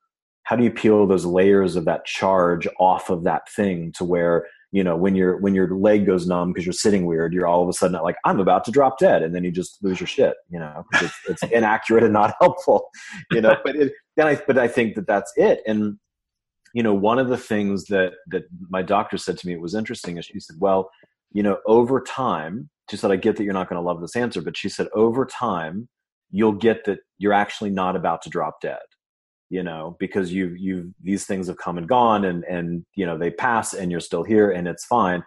[0.45, 4.47] how do you peel those layers of that charge off of that thing to where
[4.71, 7.63] you know when your when your leg goes numb because you're sitting weird you're all
[7.63, 10.07] of a sudden like i'm about to drop dead and then you just lose your
[10.07, 12.89] shit you know it's, it's inaccurate and not helpful
[13.31, 15.99] you know but it, then i but i think that that's it and
[16.75, 19.75] you know one of the things that that my doctor said to me it was
[19.75, 20.91] interesting is she said well
[21.33, 24.17] you know over time she said i get that you're not going to love this
[24.17, 25.89] answer but she said over time
[26.31, 28.79] you'll get that you're actually not about to drop dead
[29.51, 33.17] you know because you you these things have come and gone and and you know
[33.17, 35.23] they pass and you're still here and it's fine.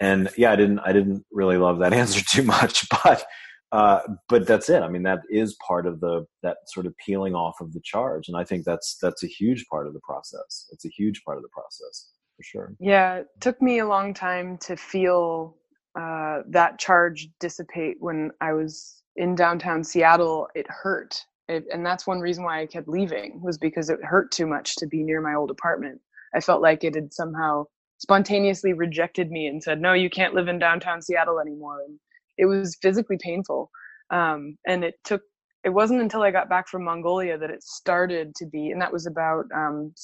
[0.00, 3.24] And yeah i didn't i didn't really love that answer too much but
[3.72, 4.84] uh, but that's it.
[4.84, 8.28] I mean that is part of the that sort of peeling off of the charge.
[8.28, 10.68] And i think that's that's a huge part of the process.
[10.70, 12.74] It's a huge part of the process for sure.
[12.78, 15.56] Yeah it took me a long time to feel
[15.98, 20.48] uh, that charge dissipate when i was in downtown seattle.
[20.54, 24.30] It hurt it, and that's one reason why I kept leaving was because it hurt
[24.30, 26.00] too much to be near my old apartment.
[26.34, 27.64] I felt like it had somehow
[27.98, 31.98] spontaneously rejected me and said, "No, you can't live in downtown Seattle anymore." And
[32.38, 33.70] it was physically painful.
[34.10, 35.22] Um, and it took.
[35.64, 38.92] It wasn't until I got back from Mongolia that it started to be, and that
[38.92, 39.94] was about um,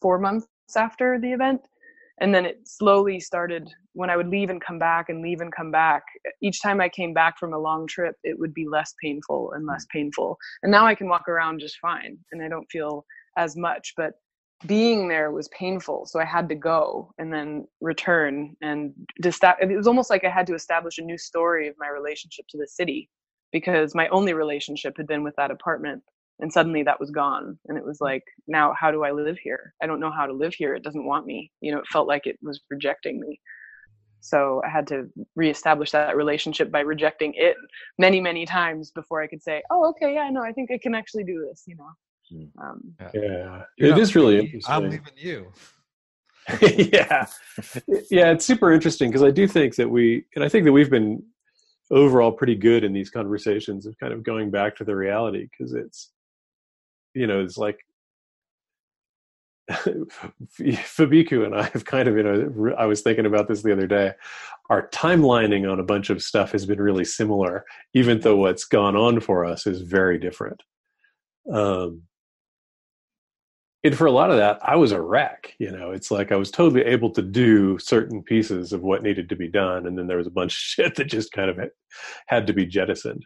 [0.00, 1.62] four months after the event.
[2.20, 5.54] And then it slowly started when i would leave and come back and leave and
[5.54, 6.02] come back
[6.42, 9.66] each time i came back from a long trip it would be less painful and
[9.66, 9.90] less mm.
[9.90, 10.36] painful.
[10.62, 13.04] And now i can walk around just fine and i don't feel
[13.36, 14.14] as much but
[14.66, 18.56] being there was painful so i had to go and then return.
[18.60, 22.46] And it was almost like i had to establish a new story of my relationship
[22.50, 23.08] to the city
[23.52, 26.02] because my only relationship had been with that apartment
[26.40, 29.74] and suddenly that was gone and it was like now how do i live here?
[29.82, 30.74] I don't know how to live here.
[30.74, 31.50] It doesn't want me.
[31.60, 33.40] You know it felt like it was rejecting me.
[34.20, 37.56] So i had to reestablish that relationship by rejecting it
[37.98, 40.94] many many times before i could say oh okay yeah no i think i can
[40.94, 41.90] actually do this you know?
[42.30, 42.62] Hmm.
[42.62, 43.90] um, yeah, yeah.
[43.90, 45.52] it is really interesting i'm leaving you.
[46.62, 47.26] Yeah.
[48.10, 50.90] Yeah it's super interesting because i do think that we and i think that we've
[50.90, 51.22] been
[51.90, 55.72] overall pretty good in these conversations of kind of going back to the reality because
[55.72, 56.10] it's
[57.14, 57.78] you know, it's like
[59.70, 63.86] Fabeku and I have kind of, you know, I was thinking about this the other
[63.86, 64.12] day.
[64.70, 68.96] Our timelining on a bunch of stuff has been really similar, even though what's gone
[68.96, 70.62] on for us is very different.
[71.52, 72.02] Um,
[73.84, 75.54] and for a lot of that, I was a wreck.
[75.58, 79.28] You know, it's like I was totally able to do certain pieces of what needed
[79.28, 81.58] to be done, and then there was a bunch of shit that just kind of
[82.26, 83.24] had to be jettisoned.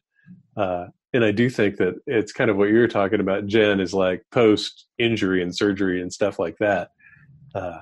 [0.56, 3.92] Uh, and I do think that it's kind of what you're talking about, Jenn, is
[3.92, 6.90] like post injury and surgery and stuff like that.
[7.54, 7.80] Uh,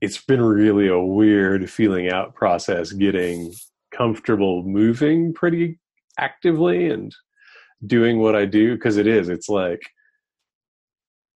[0.00, 3.52] it's been really a weird feeling out process getting
[3.90, 5.78] comfortable moving pretty
[6.18, 7.14] actively and
[7.86, 9.28] doing what I do because it is.
[9.28, 9.82] It's like,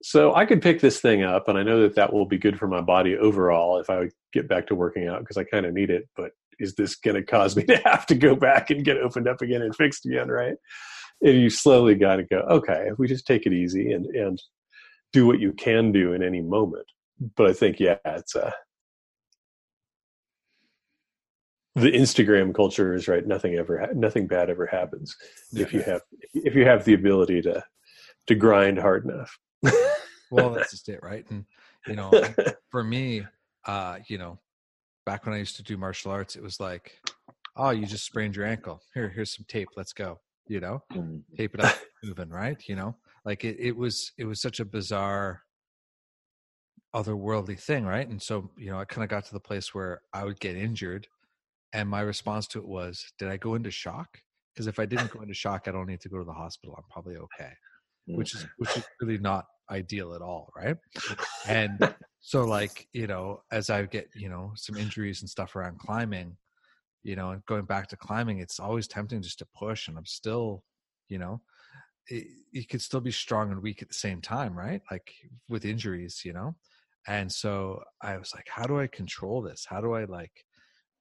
[0.04, 2.60] so I could pick this thing up, and I know that that will be good
[2.60, 5.74] for my body overall if I get back to working out because I kind of
[5.74, 6.08] need it.
[6.16, 9.28] But is this going to cause me to have to go back and get opened
[9.28, 10.56] up again and fixed again, right?
[11.22, 14.42] And you slowly got to go, okay, if we just take it easy and, and
[15.12, 16.86] do what you can do in any moment.
[17.36, 18.52] But I think, yeah, it's a, uh,
[21.76, 23.26] the Instagram culture is right.
[23.26, 25.16] Nothing ever, nothing bad ever happens
[25.54, 26.02] if you have,
[26.34, 27.64] if you have the ability to,
[28.28, 29.40] to grind hard enough.
[30.30, 31.26] well, that's just it, right?
[31.32, 31.46] And
[31.88, 32.12] you know,
[32.70, 33.26] for me,
[33.66, 34.40] uh, you know,
[35.06, 37.00] back when I used to do martial arts, it was like,
[37.56, 38.82] oh, you just sprained your ankle.
[38.94, 39.70] Here, here's some tape.
[39.76, 40.20] Let's go.
[40.48, 41.20] You know, mm-hmm.
[41.38, 42.62] tape it up, moving, right?
[42.68, 45.42] You know, like it, it was, it was such a bizarre,
[46.94, 48.08] otherworldly thing, right?
[48.08, 50.58] And so, you know, I kind of got to the place where I would get
[50.58, 51.08] injured,
[51.72, 54.20] and my response to it was, did I go into shock?
[54.54, 56.76] Because if I didn't go into shock, I don't need to go to the hospital.
[56.78, 57.54] I'm probably okay.
[58.06, 58.50] Which is mm.
[58.58, 60.78] which is really not ideal at all, right?
[61.48, 61.96] And
[62.26, 66.36] so like you know as i get you know some injuries and stuff around climbing
[67.04, 70.06] you know and going back to climbing it's always tempting just to push and i'm
[70.06, 70.64] still
[71.10, 71.42] you know
[72.08, 74.82] it, you could still be strong and weak at the same time right?
[74.90, 75.14] Like
[75.50, 76.56] with injuries you know?
[77.08, 79.66] And so i was like how do i control this?
[79.70, 80.46] How do i like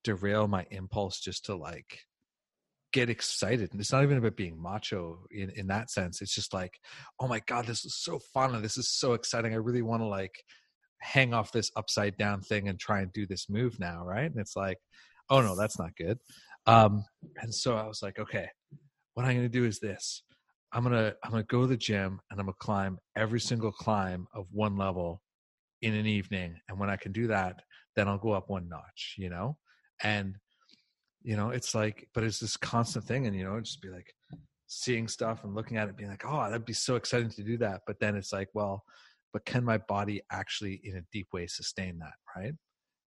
[0.03, 2.01] derail my impulse just to like
[2.93, 6.53] get excited and it's not even about being macho in in that sense it's just
[6.53, 6.79] like
[7.21, 10.03] oh my god this is so fun and this is so exciting i really want
[10.03, 10.35] to like
[11.03, 14.31] hang off this upside down thing and try and do this move now, right?
[14.31, 14.79] And it's like,
[15.29, 16.19] oh no, that's not good.
[16.67, 17.05] Um,
[17.41, 18.49] and so I was like, okay,
[19.15, 20.23] what I'm going to do is this.
[20.75, 24.27] I'm gonna I'm gonna go to the gym and I'm gonna climb every single climb
[24.35, 25.21] of one level
[25.83, 26.57] in an evening.
[26.67, 27.57] And when I can do that,
[27.95, 29.59] then I'll go up one notch, you know?
[30.03, 30.37] And
[31.23, 34.15] you know, it's like, but it's this constant thing, and you know, just be like
[34.67, 37.57] seeing stuff and looking at it, being like, oh, that'd be so exciting to do
[37.59, 37.83] that.
[37.87, 38.83] But then it's like, well,
[39.33, 42.55] but can my body actually in a deep way sustain that right?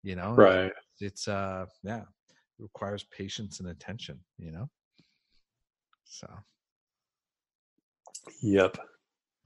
[0.03, 0.72] You know right.
[0.99, 4.70] it's uh yeah it requires patience and attention you know?
[6.05, 6.28] So.
[8.41, 8.78] Yep.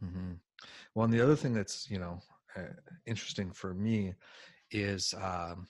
[0.03, 0.33] Mm-hmm.
[0.95, 2.19] well and the other thing that's you know
[2.57, 2.61] uh,
[3.05, 4.13] interesting for me
[4.71, 5.67] is um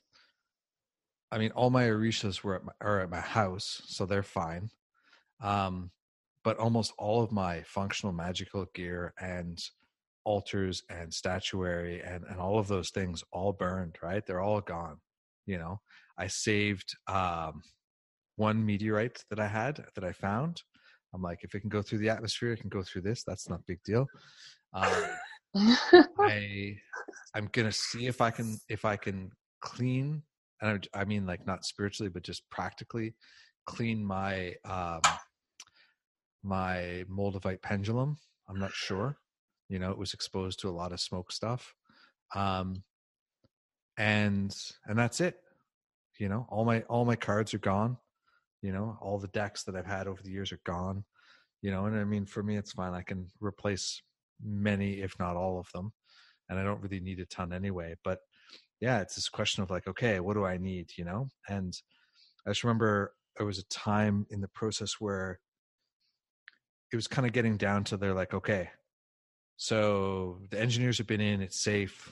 [1.31, 4.69] i mean all my orishas were at my, are at my house so they're fine
[5.41, 5.91] um
[6.43, 9.61] but almost all of my functional magical gear and
[10.25, 14.25] altars and statuary and, and all of those things all burned, right?
[14.25, 14.97] They're all gone.
[15.45, 15.79] You know,
[16.17, 17.61] I saved um,
[18.35, 20.61] one meteorite that I had that I found.
[21.13, 23.23] I'm like, if it can go through the atmosphere, it can go through this.
[23.25, 24.05] That's not a big deal.
[24.73, 25.03] Um,
[26.19, 26.75] I
[27.33, 30.21] I'm gonna see if I can if I can clean,
[30.61, 33.15] and I, I mean like not spiritually, but just practically
[33.65, 35.01] clean my um,
[36.43, 38.17] my moldavite pendulum.
[38.47, 39.17] I'm not sure
[39.69, 41.73] you know it was exposed to a lot of smoke stuff
[42.35, 42.83] um
[43.97, 44.55] and
[44.87, 45.37] and that's it
[46.19, 46.45] you know?
[46.49, 47.97] All my all my cards are gone
[48.61, 48.97] you know?
[49.01, 51.05] All the decks that i've had over the years are gone
[51.61, 51.85] you know?
[51.85, 54.01] And i mean for me it's fine i can replace
[54.43, 55.93] many if not all of them
[56.49, 58.19] and i don't really need a ton anyway but
[58.81, 61.27] yeah, it's this question of like, okay, what do I need, you know?
[61.47, 61.73] And
[62.45, 65.39] I just remember there was a time in the process where
[66.91, 68.69] it was kind of getting down to they're like, okay,
[69.57, 72.11] so the engineers have been in, it's safe.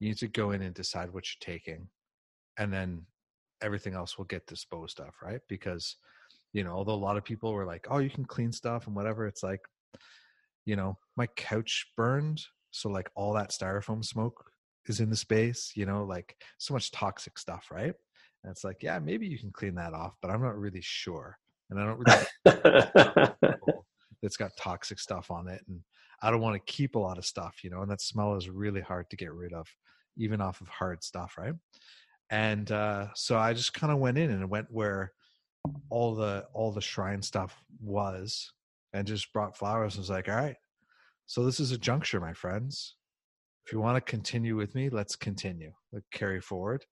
[0.00, 1.88] You need to go in and decide what you're taking.
[2.58, 3.06] And then
[3.62, 5.40] everything else will get disposed of, right?
[5.48, 5.96] Because,
[6.52, 8.96] you know, although a lot of people were like, oh, you can clean stuff and
[8.96, 9.60] whatever, it's like,
[10.66, 12.42] you know, my couch burned.
[12.72, 14.51] So, like, all that styrofoam smoke
[14.86, 17.94] is in the space, you know, like so much toxic stuff, right?
[18.44, 21.38] And it's like, yeah, maybe you can clean that off, but I'm not really sure.
[21.70, 22.02] And I don't
[22.44, 23.68] really
[24.22, 25.62] that's got toxic stuff on it.
[25.68, 25.80] And
[26.22, 28.48] I don't want to keep a lot of stuff, you know, and that smell is
[28.48, 29.66] really hard to get rid of,
[30.16, 31.54] even off of hard stuff, right?
[32.30, 35.12] And uh, so I just kind of went in and went where
[35.90, 38.52] all the all the shrine stuff was
[38.92, 40.56] and just brought flowers and was like, all right,
[41.26, 42.96] so this is a juncture, my friends
[43.64, 46.84] if you want to continue with me let's continue let's carry forward.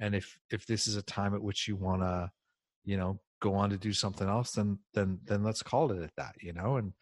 [0.00, 2.30] And if if this is a time at which you want to
[2.84, 6.10] you know go on to do something else then then then let's call it at
[6.16, 6.92] that you know and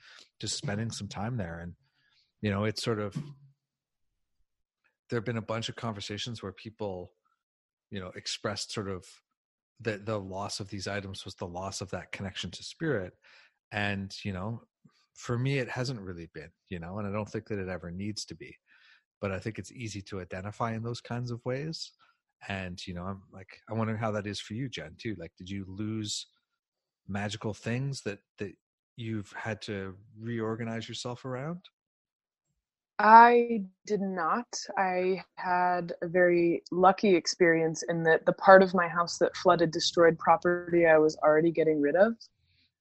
[0.40, 1.60] just spending some time there.
[1.60, 1.74] And
[2.40, 3.14] you know it's sort of
[5.08, 7.12] there have been a bunch of conversations where people
[7.90, 9.04] you know expressed sort of
[9.80, 13.12] that the loss of these items was the loss of that connection to spirit.
[13.72, 14.62] And you know
[15.16, 17.90] for me it hasn't really been you know and i don't think that it ever
[17.90, 18.54] needs to be
[19.26, 21.90] but I think it's easy to identify in those kinds of ways.
[22.48, 25.16] And you know, I'm like, I wonder how that is for you, Jenn, too.
[25.18, 26.26] Like, did you lose
[27.08, 28.52] magical things that that
[28.94, 31.58] you've had to reorganize yourself around?
[33.00, 34.46] I did not.
[34.78, 39.72] I had a very lucky experience in that the part of my house that flooded
[39.72, 42.12] destroyed property I was already getting rid of,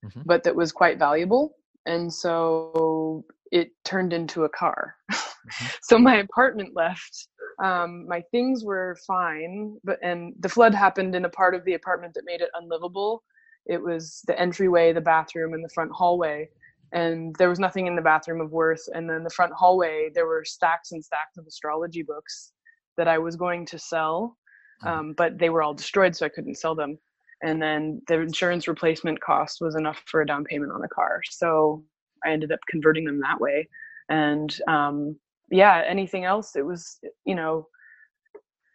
[0.06, 0.22] mm-hmm.
[0.28, 1.56] but that was quite valuable.
[1.88, 4.96] And so it turned into a car.
[5.46, 5.66] Mm-hmm.
[5.84, 7.28] so my apartment left.
[7.64, 11.74] Um, my things were fine, but and the flood happened in a part of the
[11.74, 13.24] apartment that made it unlivable.
[13.66, 16.50] It was the entryway, the bathroom, and the front hallway.
[16.92, 18.84] And there was nothing in the bathroom of worth.
[18.94, 22.52] And then the front hallway, there were stacks and stacks of astrology books
[22.98, 24.38] that I was going to sell,
[24.84, 25.00] mm-hmm.
[25.00, 26.98] um, but they were all destroyed, so I couldn't sell them.
[27.42, 31.22] And then the insurance replacement cost was enough for a down payment on a car.
[31.30, 31.84] So
[32.26, 33.68] I ended up converting them that way.
[34.10, 35.18] And um,
[35.50, 37.68] yeah, anything else, it was, you know,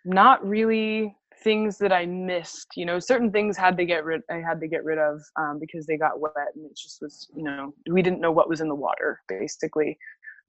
[0.05, 2.69] not really things that I missed.
[2.77, 4.23] You know, certain things had to get rid.
[4.31, 7.29] I had to get rid of um, because they got wet, and it just was,
[7.35, 9.99] you know, we didn't know what was in the water, basically.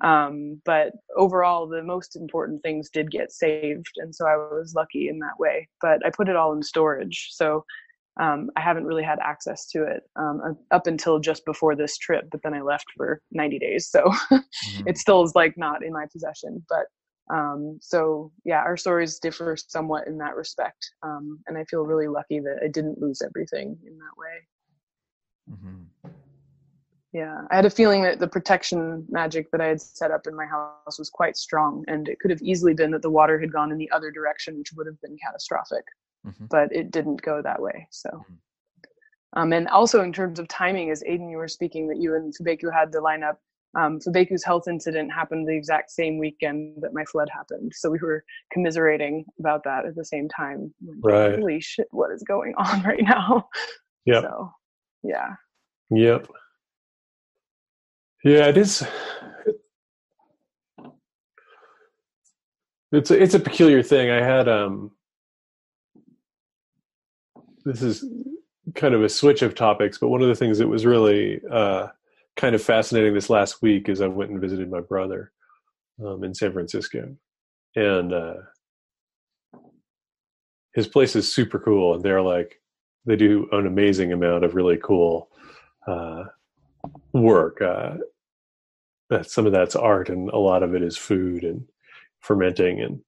[0.04, 5.10] Um, but overall, the most important things did get saved, and so I was lucky
[5.10, 5.68] in that way.
[5.80, 7.64] But I put it all in storage, so
[8.20, 12.26] um, I haven't really had access to it um, up until just before this trip,
[12.32, 13.88] but then I left for 90 days.
[13.88, 14.88] So mm-hmm.
[14.88, 16.64] it still is like not in my possession.
[16.68, 16.86] But
[17.34, 20.92] um, so yeah, our stories differ somewhat in that respect.
[21.04, 25.56] Um, and I feel really lucky that I didn't lose everything in that way.
[25.56, 26.10] Mm-hmm.
[27.14, 30.36] Yeah, I had a feeling that the protection magic that I had set up in
[30.36, 33.52] my house was quite strong, and it could have easily been that the water had
[33.52, 35.84] gone in the other direction, which would have been catastrophic
[36.26, 36.46] mm-hmm.
[36.50, 37.88] but it didn't go that way.
[37.90, 39.40] So, mm-hmm.
[39.40, 42.34] um, and also in terms of timing, as Aidan, you were speaking that you and
[42.36, 43.38] Fabeku had the lineup.
[43.80, 48.00] Um, Fabeku's health incident happened the exact same weekend that my flood happened, so we
[48.00, 50.74] were commiserating about that at the same time.
[51.02, 51.40] Right.
[51.40, 53.48] Holy shit, what is going on right now?
[54.06, 54.22] Yeah.
[54.22, 54.52] So,
[55.04, 55.36] yeah.
[55.90, 56.28] Yep.
[58.24, 58.84] Yeah, it is.
[62.92, 64.10] It's a, it's a peculiar thing.
[64.10, 64.92] I had um
[67.66, 68.06] this is
[68.76, 71.88] kind of a switch of topics, but one of the things that was really uh,
[72.36, 75.32] kind of fascinating this last week is I went and visited my brother
[76.04, 77.16] um, in San Francisco,
[77.76, 78.36] and uh,
[80.74, 82.62] his place is super cool, and they're like
[83.06, 85.30] they do an amazing amount of really cool
[85.88, 86.26] uh,
[87.14, 87.62] work.
[87.62, 87.98] Uh,
[89.24, 91.68] some of that's art, and a lot of it is food and
[92.20, 93.02] fermenting and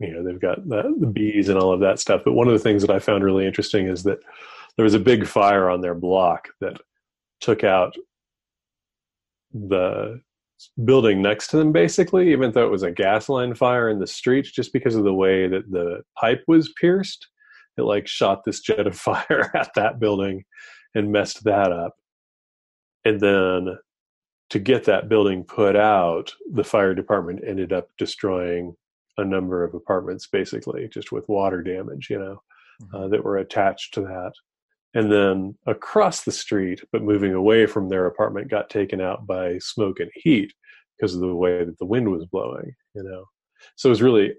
[0.00, 2.22] you know they've got the, the, bees and all of that stuff.
[2.24, 4.18] But one of the things that i found really interesting is that
[4.76, 6.80] there was a big fire on their block that
[7.40, 7.94] took out
[9.52, 10.20] the
[10.84, 14.06] building next to them basically even though it was a gas line fire in the
[14.06, 17.28] street just because of the way that the pipe was pierced.
[17.76, 20.44] It like shot this jet of fire at that building
[20.94, 21.94] and messed that up.
[23.04, 23.76] And then
[24.50, 28.76] to get that building put out the fire department ended up destroying
[29.18, 32.42] a number of apartments basically just with water damage you know
[32.82, 32.96] mm-hmm.
[32.96, 34.32] uh, that were attached to that.
[34.96, 39.58] And then across the street but moving away from their apartment got taken out by
[39.58, 40.52] smoke and heat
[40.96, 43.24] because of the way that the wind was blowing you know.
[43.76, 44.34] So it was really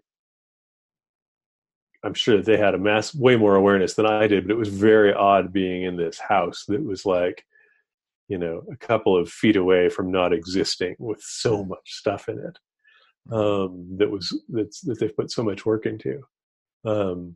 [2.06, 4.60] I'm sure that they had a mass way more awareness than I did, but it
[4.60, 7.44] was very odd being in this house that was like,
[8.28, 12.38] you know, a couple of feet away from not existing with so much stuff in
[12.38, 12.60] it
[13.32, 16.22] um, that was that's that they've put so much work into.
[16.86, 17.36] Um,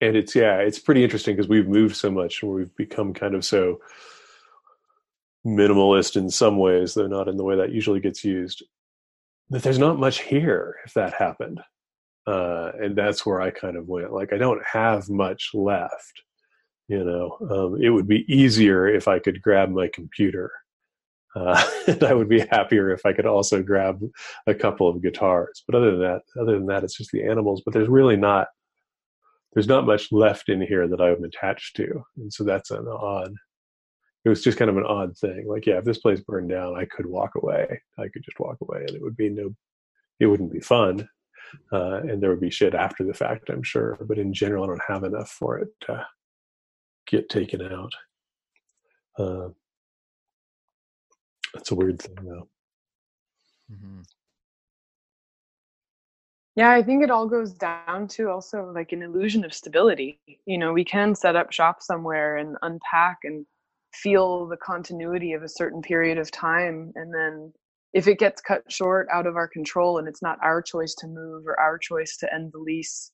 [0.00, 3.34] and it's yeah, it's pretty interesting because we've moved so much and we've become kind
[3.34, 3.80] of so
[5.46, 8.62] minimalist in some ways, though not in the way that usually gets used.
[9.50, 11.60] That there's not much here if that happened,
[12.26, 14.12] uh, and that's where I kind of went.
[14.12, 16.22] Like I don't have much left.
[16.88, 20.50] You know, um, it would be easier if I could grab my computer
[21.36, 24.00] uh, and I would be happier if I could also grab
[24.46, 25.62] a couple of guitars.
[25.66, 27.62] But other than that, other than that, it's just the animals.
[27.64, 28.48] But there's really not
[29.52, 33.34] there's not much left in here that I'm attached to, and so that's an odd.
[34.24, 35.46] It was just kind of an odd thing.
[35.48, 37.80] Like, yeah, if this place burned down, I could walk away.
[37.98, 39.54] I could just walk away, and it would be no,
[40.20, 41.08] it wouldn't be fun,
[41.72, 43.98] uh, and there would be shit after the fact, I'm sure.
[44.02, 46.06] But in general, I don't have enough for it to
[47.08, 47.92] get taken out.
[49.18, 49.48] Uh,
[51.54, 52.48] that's a weird thing, though.
[53.72, 54.00] Mm-hmm.
[56.56, 60.20] Yeah, I think it all goes down to also like an illusion of stability.
[60.46, 63.46] You know, we can set up shop somewhere and unpack and
[63.94, 66.92] feel the continuity of a certain period of time.
[66.96, 67.52] And then
[67.92, 71.06] if it gets cut short out of our control and it's not our choice to
[71.06, 73.12] move or our choice to end the lease,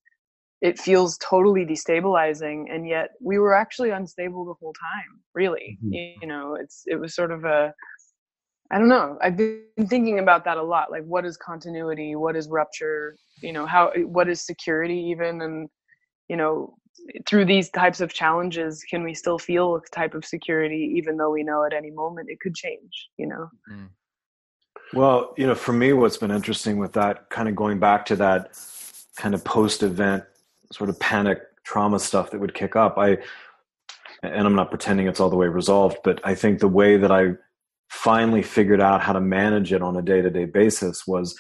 [0.62, 2.64] it feels totally destabilizing.
[2.72, 5.78] And yet we were actually unstable the whole time, really.
[5.84, 6.22] Mm-hmm.
[6.22, 7.72] You know, it's it was sort of a
[8.70, 9.18] I don't know.
[9.22, 10.90] I've been thinking about that a lot.
[10.90, 12.16] Like, what is continuity?
[12.16, 13.16] What is rupture?
[13.40, 15.40] You know, how, what is security even?
[15.40, 15.68] And,
[16.28, 16.74] you know,
[17.28, 21.30] through these types of challenges, can we still feel a type of security, even though
[21.30, 23.48] we know at any moment it could change, you know?
[23.70, 23.88] Mm.
[24.92, 28.16] Well, you know, for me, what's been interesting with that kind of going back to
[28.16, 28.58] that
[29.16, 30.24] kind of post event
[30.72, 33.18] sort of panic trauma stuff that would kick up, I,
[34.22, 37.10] and I'm not pretending it's all the way resolved, but I think the way that
[37.10, 37.32] I
[37.89, 41.39] finally figured out how to manage it on a day to day basis was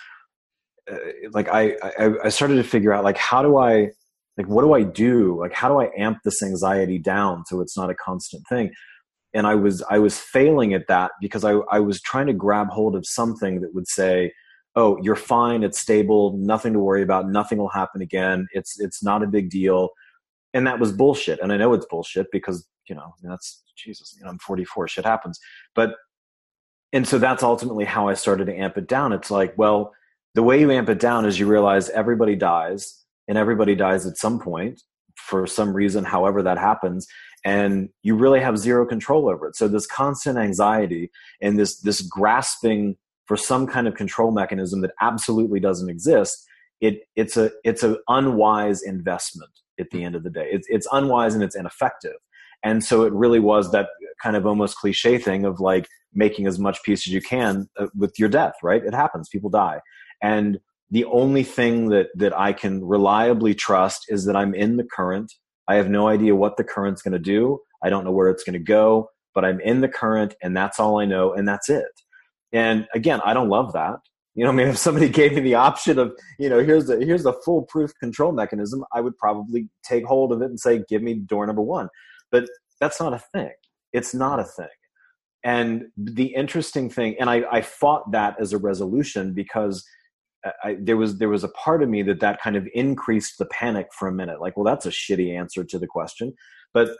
[0.90, 0.96] uh,
[1.32, 3.90] like I, I I started to figure out like how do I
[4.36, 5.40] like what do I do?
[5.40, 8.70] Like how do I amp this anxiety down so it's not a constant thing?
[9.34, 12.68] And I was I was failing at that because I I was trying to grab
[12.68, 14.32] hold of something that would say
[14.76, 19.02] oh you're fine it's stable nothing to worry about nothing will happen again it's it's
[19.02, 19.90] not a big deal.
[20.54, 24.24] And that was bullshit and I know it's bullshit because you know that's Jesus you
[24.24, 25.40] know I'm 44 shit happens.
[25.74, 25.94] But
[26.92, 29.12] and so that's ultimately how I started to amp it down.
[29.12, 29.92] It's like, well,
[30.34, 34.16] the way you amp it down is you realize everybody dies and everybody dies at
[34.16, 34.82] some point
[35.16, 37.06] for some reason, however that happens.
[37.44, 39.56] And you really have zero control over it.
[39.56, 41.10] So this constant anxiety
[41.40, 46.44] and this, this grasping for some kind of control mechanism that absolutely doesn't exist,
[46.80, 50.48] it, it's a, it's an unwise investment at the end of the day.
[50.50, 52.16] It's, it's unwise and it's ineffective.
[52.64, 53.88] And so it really was that
[54.22, 57.86] kind of almost cliche thing of like making as much peace as you can uh,
[57.94, 58.84] with your death, right?
[58.84, 59.80] It happens, people die.
[60.22, 60.58] And
[60.90, 65.32] the only thing that, that I can reliably trust is that I'm in the current.
[65.68, 67.60] I have no idea what the current's going to do.
[67.82, 70.80] I don't know where it's going to go, but I'm in the current and that's
[70.80, 71.84] all I know and that's it.
[72.52, 73.98] And again, I don't love that.
[74.34, 77.04] You know, I mean, if somebody gave me the option of, you know, here's the
[77.04, 81.02] here's the foolproof control mechanism, I would probably take hold of it and say, give
[81.02, 81.88] me door number one.
[82.30, 82.46] But
[82.80, 83.52] that's not a thing.
[83.92, 84.68] It's not a thing.
[85.44, 89.84] And the interesting thing, and I, I fought that as a resolution because
[90.62, 93.46] I, there was there was a part of me that that kind of increased the
[93.46, 94.40] panic for a minute.
[94.40, 96.34] Like, well, that's a shitty answer to the question.
[96.72, 96.90] But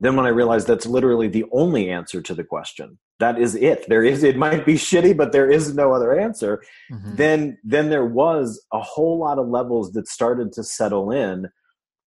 [0.00, 3.86] then when I realized that's literally the only answer to the question, that is it.
[3.88, 6.62] There is it might be shitty, but there is no other answer.
[6.90, 7.16] Mm-hmm.
[7.16, 11.48] Then then there was a whole lot of levels that started to settle in,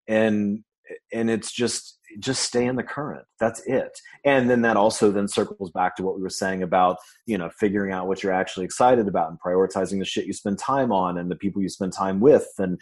[0.08, 0.64] and
[1.12, 3.24] and it's just just stay in the current.
[3.40, 3.98] That's it.
[4.24, 7.50] And then that also then circles back to what we were saying about you know
[7.58, 11.18] figuring out what you're actually excited about and prioritizing the shit you spend time on
[11.18, 12.80] and the people you spend time with and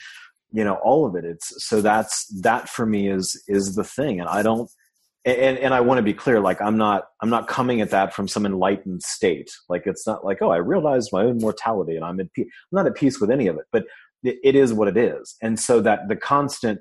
[0.53, 1.25] you know all of it.
[1.25, 4.21] It's so that's that for me is is the thing.
[4.21, 4.71] And i don't
[5.25, 8.15] and and i want to be clear like i'm not i'm not coming at that
[8.15, 9.51] from some enlightened state.
[9.69, 12.77] Like it's not like oh i realize my own mortality and i'm at peace i'm
[12.77, 13.85] not at peace with any of it but
[14.23, 15.37] it is what it is.
[15.43, 16.81] And so that the constant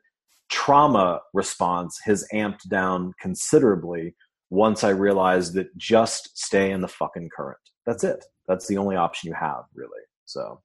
[0.50, 4.16] trauma response has amped down considerably
[4.50, 7.60] once I realized that just stay in the fucking current.
[7.86, 8.26] That's it.
[8.48, 10.02] That's the only option you have, really.
[10.26, 10.62] So,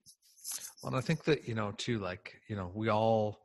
[0.83, 3.41] well, and I think that, you know, too, like, you know, we all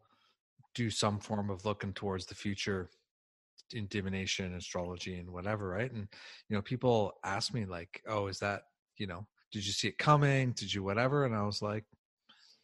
[0.76, 2.90] do some form of looking towards the future
[3.74, 5.92] in divination, astrology, and whatever, right?
[5.92, 6.08] And,
[6.48, 8.64] you know, people ask me, like, oh, is that,
[8.98, 10.52] you know, did you see it coming?
[10.52, 11.26] Did you whatever?
[11.26, 11.84] And I was like,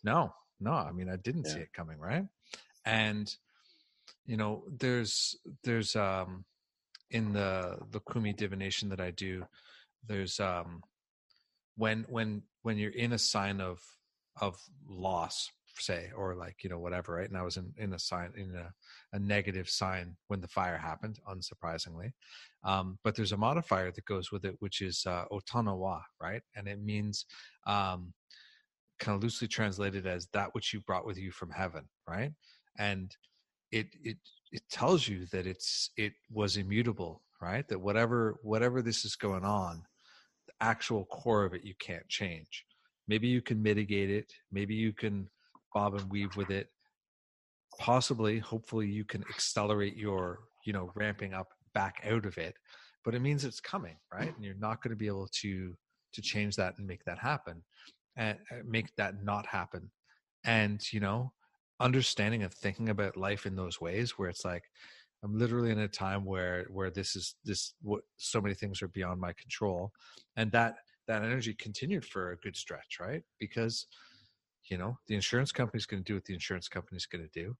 [0.03, 0.71] no, no.
[0.71, 1.53] I mean, I didn't Yeah.
[1.53, 2.25] see it coming, right?
[2.85, 3.35] And
[4.25, 6.45] you know, there's there's um
[7.11, 9.45] in the the kumi divination that I do,
[10.07, 10.81] there's um
[11.75, 13.79] when when when you're in a sign of
[14.41, 14.57] of
[14.87, 17.27] loss, say, or like you know whatever, right?
[17.27, 18.71] And I was in in a sign in a
[19.13, 22.11] a negative sign when the fire happened, unsurprisingly.
[22.63, 26.41] Um, but there's a modifier that goes with it, which is uh, otanawa, right?
[26.55, 27.25] And it means
[27.67, 28.13] um,
[28.99, 32.31] kind of loosely translated as that which you brought with you from heaven, right?
[32.77, 33.15] And
[33.75, 34.17] it it
[34.51, 37.67] it tells you that it's it was immutable, right?
[37.67, 39.83] That whatever whatever this is going on,
[40.47, 42.65] the actual core of it you can't change.
[43.07, 44.31] Maybe you can mitigate it.
[44.51, 45.29] Maybe you can
[45.73, 46.69] bob and weave with it.
[47.79, 52.55] Possibly, hopefully, you can accelerate your you know ramping up back out of it.
[53.03, 54.33] But it means it's coming, right?
[54.33, 55.75] And you're not going to be able to
[56.13, 57.61] to change that and make that happen
[58.15, 59.91] and uh, make that not happen
[60.45, 61.33] and you know
[61.79, 64.63] understanding and thinking about life in those ways where it's like
[65.23, 68.87] i'm literally in a time where where this is this what so many things are
[68.89, 69.91] beyond my control
[70.37, 70.75] and that
[71.07, 73.23] that energy continued for a good stretch right?
[73.39, 73.87] Because
[74.69, 77.55] you know the insurance company's going to do what the insurance company's going to do.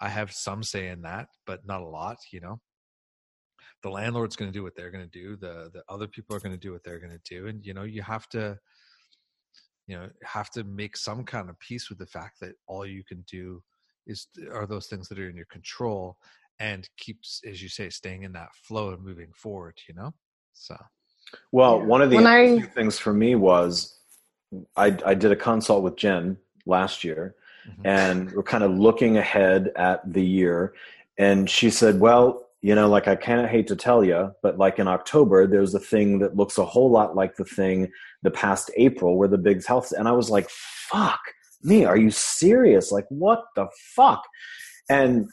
[0.00, 2.60] I have some say in that but not a lot you know?
[3.82, 6.40] The landlord's going to do what they're going to do the the other people are
[6.40, 8.58] going to do what they're going to do and you know you have to
[9.88, 13.02] you know have to make some kind of peace with the fact that all you
[13.02, 13.60] can do
[14.06, 16.16] is are those things that are in your control
[16.60, 20.12] and keeps as you say staying in that flow and moving forward you know
[20.52, 20.76] so
[21.52, 21.84] Well, Yeah.
[21.84, 23.98] one of the I- things for me was
[24.76, 27.34] I, I did a consult with Jenn last year,
[27.68, 27.84] mhm.
[27.84, 30.72] and we're kind of looking ahead at the year.
[31.18, 34.58] And she said, Well, you know, like I kind of hate to tell you, but
[34.58, 37.90] like in October, there's a thing that looks a whole lot like the thing
[38.22, 39.92] the past April where the big health.
[39.96, 41.20] And I was like, Fuck
[41.62, 42.92] me, are you serious?
[42.92, 44.22] Like, what the fuck?
[44.88, 45.28] And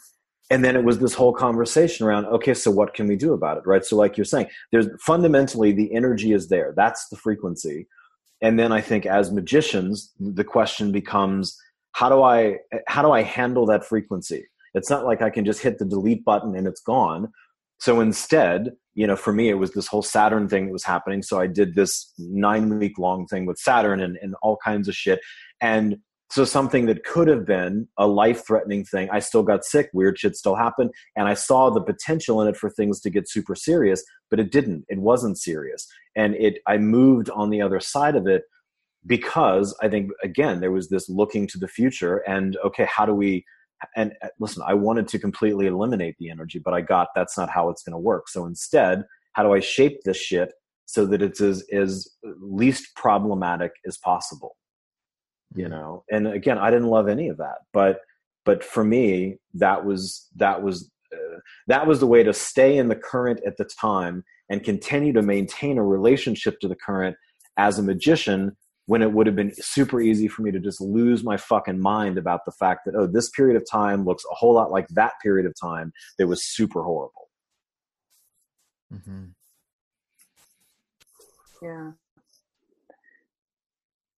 [0.52, 3.58] and then it was this whole conversation around okay so what can we do about
[3.58, 7.88] it right so like you're saying there's fundamentally the energy is there that's the frequency
[8.42, 11.58] and then i think as magicians the question becomes
[11.94, 12.58] how do i
[12.88, 14.46] how do i handle that frequency
[14.76, 17.32] it's not like i can just hit the delete button and it's gone.
[17.80, 21.22] So instead you know for me it was this whole saturn thing that was happening.
[21.24, 24.96] So i did this nine week long thing with saturn and, and all kinds of
[24.96, 25.20] shit.
[25.62, 25.98] And
[26.32, 30.18] so something that could have been a life threatening thing i still got sick weird
[30.18, 33.56] shit still happened and i saw the potential in it for things to get super
[33.56, 34.86] serious but it didn't.
[34.90, 35.88] It wasn't serious.
[36.16, 38.44] And it i moved on the other side of it
[39.06, 43.14] because i think again there was this looking to the future and okay how do
[43.14, 43.46] we
[43.96, 47.50] and uh, listen i wanted to completely eliminate the energy but i got that's not
[47.50, 48.30] how it's going to work.
[48.30, 49.04] So instead
[49.34, 50.54] how do i shape this shit
[50.86, 52.08] so that it's as, as
[52.40, 54.56] least problematic as possible?
[55.56, 56.04] You know?
[56.12, 58.00] And again i didn't love any of that but
[58.46, 62.88] but for me that was that was uh, that was the way to stay in
[62.88, 67.16] the current at the time and continue to maintain a relationship to the current
[67.58, 68.56] as a magician
[68.88, 72.18] when it would have been super easy for me to just lose my fucking mind
[72.18, 75.14] about the fact that oh this period of time looks a whole lot like that
[75.22, 77.30] period of time that was super horrible
[78.94, 79.26] mm-hmm.
[81.62, 81.92] Yeah.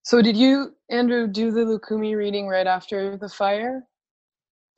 [0.04, 3.84] So did you, Andrew, do the Lukumi reading right after the fire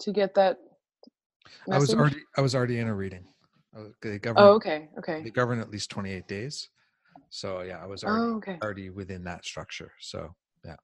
[0.01, 0.57] to get that?
[1.71, 3.25] i was already i was already in a reading
[3.75, 5.21] Uh, they govern Oh, okay, okay.
[5.23, 6.69] they govern at least 28 days
[7.29, 8.57] so yeah i was already Oh, okay.
[8.61, 10.75] already within that structure so yeah.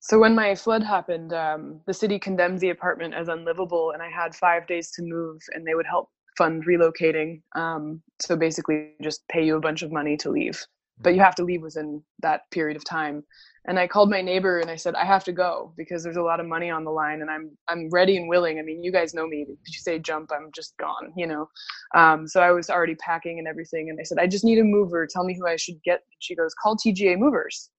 [0.00, 4.08] So when my flood happened, um, the city condemned the apartment as unlivable, and I
[4.08, 7.42] had five days to move, and they would help fund relocating.
[7.56, 10.64] Um, so basically, just pay you a bunch of money to leave,
[11.00, 13.24] but you have to leave within that period of time.
[13.68, 16.22] And I called my neighbor and I said, I have to go because there's a
[16.22, 18.58] lot of money on the line, and I'm I'm ready and willing.
[18.58, 19.42] I mean, you guys know me.
[19.48, 21.12] If you say jump, I'm just gone.
[21.16, 21.48] You know.
[21.94, 24.64] Um, so I was already packing and everything, and I said, I just need a
[24.64, 25.06] mover.
[25.06, 26.02] Tell me who I should get.
[26.20, 27.70] She goes, call TGA Movers.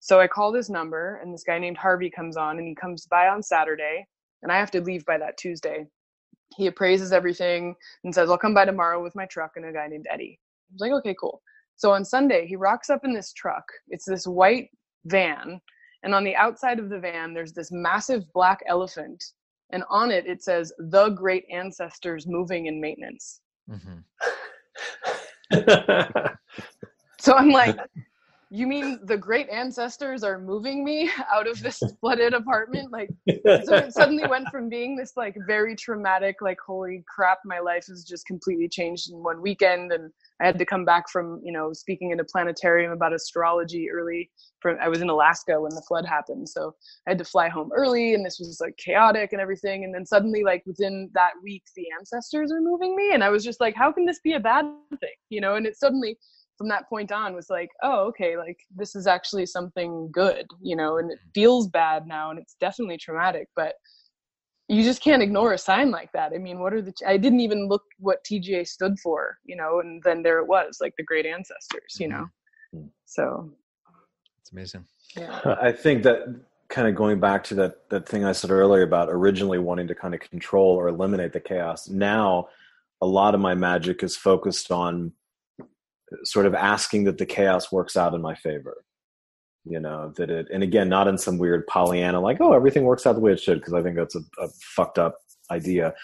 [0.00, 3.06] So I call this number, and this guy named Harvey comes on, and he comes
[3.06, 4.06] by on Saturday,
[4.42, 5.86] and I have to leave by that Tuesday.
[6.56, 9.88] He appraises everything and says, I'll come by tomorrow with my truck and a guy
[9.88, 10.38] named Eddie.
[10.40, 11.42] I was like, okay, cool.
[11.76, 13.64] So on Sunday, he rocks up in this truck.
[13.88, 14.70] It's this white
[15.06, 15.60] van,
[16.02, 19.22] and on the outside of the van, there's this massive black elephant,
[19.70, 23.40] and on it, it says, The Great Ancestors Moving and Maintenance.
[23.70, 24.04] mhm.
[27.20, 27.76] So I'm like,
[28.54, 32.92] you mean the great ancestors are moving me out of this flooded apartment?
[32.92, 33.08] Like
[33.64, 37.86] so it suddenly went from being this like very traumatic like holy crap my life
[37.86, 41.52] has just completely changed in one weekend and i had to come back from you
[41.52, 44.30] know speaking in a planetarium about astrology early
[44.60, 46.74] from i was in alaska when the flood happened so
[47.06, 50.04] i had to fly home early and this was like chaotic and everything and then
[50.04, 53.74] suddenly like within that week the ancestors are moving me and i was just like
[53.74, 54.64] how can this be a bad
[55.00, 55.10] thing?
[55.30, 56.16] You know and it suddenly
[56.58, 60.76] from that point on was like oh okay like this is actually something good you
[60.76, 63.74] know and it feels bad now and it's definitely traumatic but
[64.68, 67.40] you just can't ignore a sign like that i mean what are the i didn't
[67.40, 71.04] even look what tga stood for you know and then there it was like the
[71.04, 72.26] great ancestors you know
[72.74, 72.88] Mhm.
[73.04, 73.52] so
[74.40, 74.86] It's amazing.
[75.16, 76.20] yeah I think that
[76.70, 79.94] kind of going back to that that thing I said earlier about originally wanting to
[79.94, 81.86] kind of control or eliminate the chaos.
[81.88, 82.48] Now,
[83.02, 85.12] a lot of my magic is focused on
[86.24, 88.84] sort of asking that the chaos works out in my favor.
[89.64, 93.06] You know that it, and again, not in some weird Pollyanna like, oh, everything works
[93.06, 95.16] out the way it should, because I think that's a, a fucked up
[95.50, 95.94] idea.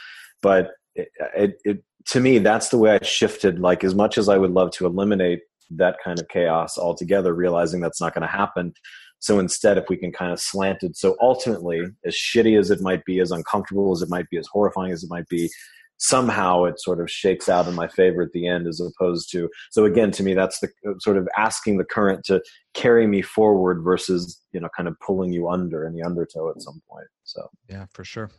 [0.43, 3.59] But it, it, it to me, that's the way I shifted.
[3.59, 5.41] Like as much as I would love to eliminate
[5.71, 8.73] that kind of chaos altogether, realizing that's not going to happen.
[9.19, 12.81] So instead, if we can kind of slant it, so ultimately, as shitty as it
[12.81, 15.51] might be, as uncomfortable as it might be, as horrifying as it might be,
[15.99, 19.49] somehow it sort of shakes out in my favor at the end, as opposed to.
[19.71, 20.69] So again, to me, that's the
[21.01, 22.41] sort of asking the current to
[22.75, 26.63] carry me forward versus you know kind of pulling you under in the undertow at
[26.63, 27.07] some point.
[27.25, 28.31] So Yeah, for sure.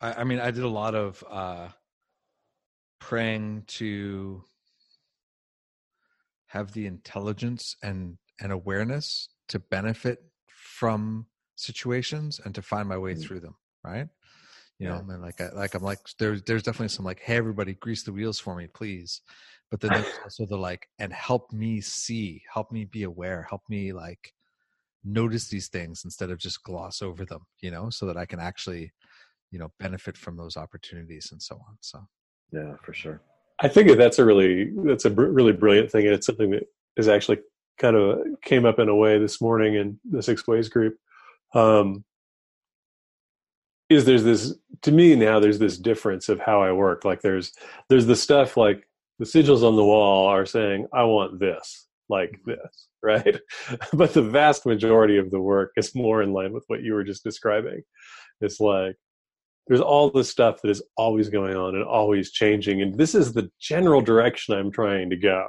[0.00, 1.68] I, I mean, I did a lot of uh,
[3.00, 4.42] praying to
[6.46, 13.14] have the intelligence and and awareness to benefit from situations and to find my way
[13.14, 13.22] Mm.
[13.22, 13.56] through them.
[13.84, 14.08] Right.
[14.80, 15.14] You know, Yeah.
[15.14, 18.12] and like, I, like I'm like, there's there's definitely some like, hey, everybody, grease the
[18.12, 19.20] wheels for me, please.
[19.70, 23.62] But then there's also the like, and help me see, help me be aware, help
[23.68, 24.32] me like
[25.04, 27.42] notice these things instead of just gloss over them.
[27.60, 28.92] You know, so that I can actually
[29.52, 31.98] you know benefit from those opportunities and so on so
[32.52, 33.20] yeah, for sure.
[33.60, 36.64] I think that's a really that's a br- really brilliant thing, and it's something that
[36.96, 37.38] is actually
[37.78, 40.96] kind of came up in a way this morning in the Six Ways group.
[41.54, 42.04] Um,
[43.90, 45.40] is there's this to me now?
[45.40, 47.04] There's this difference of how I work.
[47.04, 47.52] Like there's
[47.88, 48.88] there's the stuff like
[49.18, 52.52] the sigils on the wall are saying I want this like mm-hmm.
[52.52, 53.40] this, right?
[53.92, 57.04] but the vast majority of the work is more in line with what you were
[57.04, 57.82] just describing.
[58.40, 58.96] It's like
[59.70, 63.32] there's all this stuff that is always going on and always changing and this is
[63.32, 65.46] the general direction i'm trying to go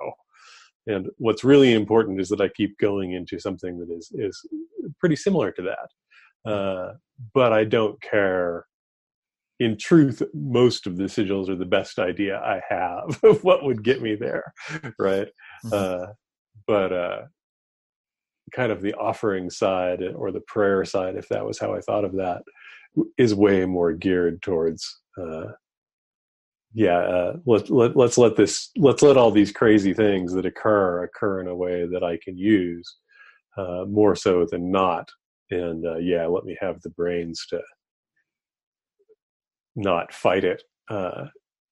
[0.85, 4.45] and what's really important is that i keep going into something that is is
[4.99, 5.89] pretty similar to that
[6.45, 6.93] uh,
[7.33, 8.65] but i don't care.
[9.59, 13.83] In truth most of the sigils are the best idea i have of what would
[13.83, 14.53] get me there
[14.97, 15.27] right?
[15.65, 15.73] Mhm.
[15.73, 16.13] uh,
[16.67, 17.21] but uh,
[18.51, 22.03] kind of the offering side or the prayer side if that was how i thought
[22.03, 22.41] of that
[23.17, 25.45] is way more geared towards uh
[26.73, 31.03] yeah uh let, let let's let this let's let all these crazy things that occur
[31.03, 32.97] occur in a way that i can use
[33.57, 35.09] uh more so than not
[35.51, 37.61] and uh yeah let me have the brains to
[39.75, 41.25] not fight it uh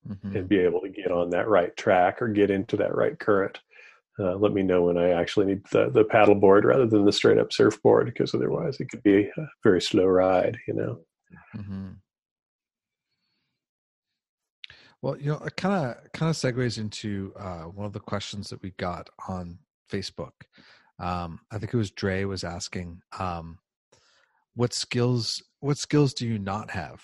[0.08, 0.36] Mhm.
[0.36, 3.60] and be able to get on that right track or get into that right current
[4.20, 7.12] uh, let me know when I actually need the, the paddle board rather than the
[7.12, 11.00] straight up surfboard because otherwise it could be a very slow ride, you know.
[11.56, 12.02] Mhm.
[15.02, 18.50] Well, you know, it kind of kind of segues into uh, one of the questions
[18.50, 19.60] that we got on
[19.90, 20.34] Facebook.
[21.00, 23.60] Um, I think it was Dre was asking, um,
[24.60, 25.42] "What skills?
[25.62, 27.02] What skills do you not have?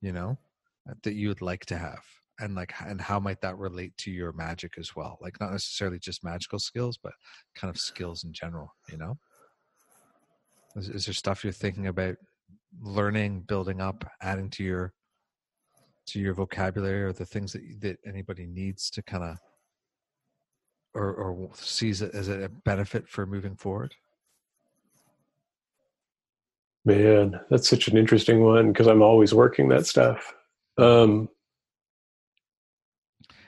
[0.00, 0.38] You know,
[0.90, 2.02] uh, that you would like to have,
[2.40, 5.16] and like, and how might that relate to your magic as well?
[5.20, 7.12] Like, not necessarily just magical skills, but
[7.54, 8.74] kind of skills in general.
[8.90, 9.18] You know,
[10.74, 12.16] is, is there stuff you're thinking about
[12.82, 14.92] learning, building up, adding to your
[16.06, 19.38] to your vocabulary or the things that that anybody needs to kind of
[20.92, 23.94] or or sees it as a benefit for moving forward
[26.86, 30.32] Man, that's such an interesting one because I'm always working that stuff.
[30.78, 31.28] Um,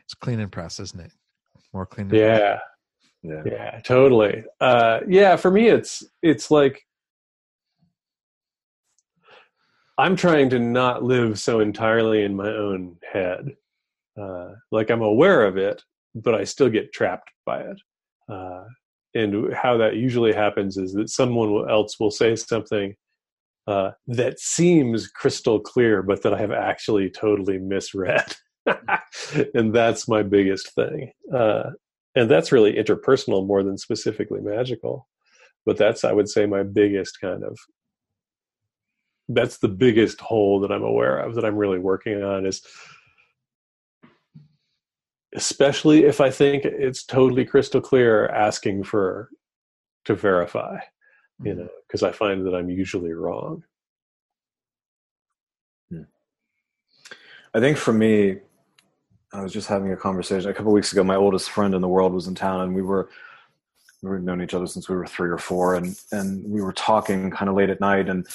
[0.05, 1.13] it's clean and press isn't it
[1.73, 2.59] more clean and yeah,
[3.23, 3.43] Yeah.
[3.47, 4.43] yeah, totally.
[4.61, 6.85] Uh, yeah, for me, it's it's like
[9.99, 13.55] I'm trying to not live so entirely in my own head.
[14.21, 15.81] Uh, like I'm aware of it,
[16.17, 17.81] but I still get trapped by it.
[18.29, 18.65] Uh,
[19.15, 22.97] and how that usually happens is that someone else will say something
[23.69, 28.35] uh, that seems crystal clear, but that I have actually totally misread.
[29.55, 31.13] and that's my biggest thing.
[31.33, 31.71] Uh,
[32.15, 35.07] and that's really interpersonal more than specifically magical.
[35.67, 37.59] but that's I would say my biggest kind of
[39.29, 42.63] that's the biggest hole that I'm aware of that I'm really working on is
[45.35, 49.29] especially if I think it's totally crystal clear asking for
[50.07, 50.79] to verify,
[51.43, 51.61] you Mm-hmm.
[51.61, 53.65] know, because I find that I'm usually wrong.
[57.55, 58.37] I think for me,
[59.33, 61.03] I was just having a conversation a couple weeks ago.
[61.05, 63.09] My oldest friend in the world was in town, and we were
[64.03, 67.31] we've known each other since we were three or four, and and we were talking
[67.31, 68.27] kind of late at night, and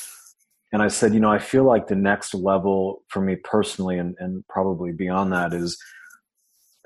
[0.72, 4.16] and I said, you know, I feel like the next level for me personally, and
[4.20, 5.78] and probably beyond that is,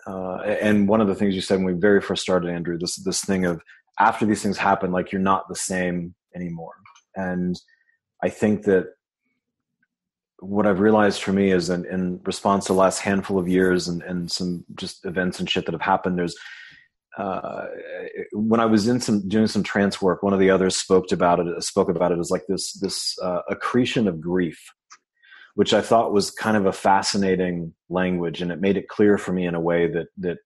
[0.05, 2.97] uh, and one of the things you said when we very first started, Andrew, this
[2.97, 3.61] this thing of
[3.99, 6.75] after these things happen, like you're not the same anymore,
[7.15, 7.59] and
[8.23, 8.87] I think that
[10.39, 13.87] what I've realized for me is in, in response to the last handful of years
[13.87, 16.35] and, and some just events and shit that have happened, there's
[17.17, 17.65] uh,
[18.33, 21.39] when I was in some doing some trance work, one of the others spoke about
[21.39, 21.63] it.
[21.63, 24.59] Spoke about it as like this this uh, accretion of grief,
[25.55, 29.33] which I thought was kind of a fascinating language, and it made it clear for
[29.33, 30.37] me in a way that that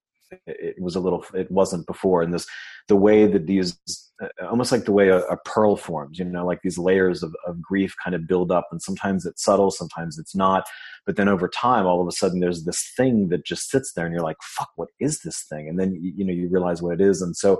[0.45, 2.21] it was a little it wasn't before.
[2.21, 2.47] And this
[2.87, 3.77] the way that these
[4.21, 7.35] uh, almost like the way a, a pearl forms, you know, like these layers of,
[7.47, 10.65] of grief kind of build up, and sometimes it's subtle, sometimes it's not.
[11.05, 14.05] But then over time, all of a sudden, there's this thing that just sits there,
[14.05, 16.93] and you're like, "Fuck, what is this thing?" And then you know you realize what
[16.93, 17.59] it is, and so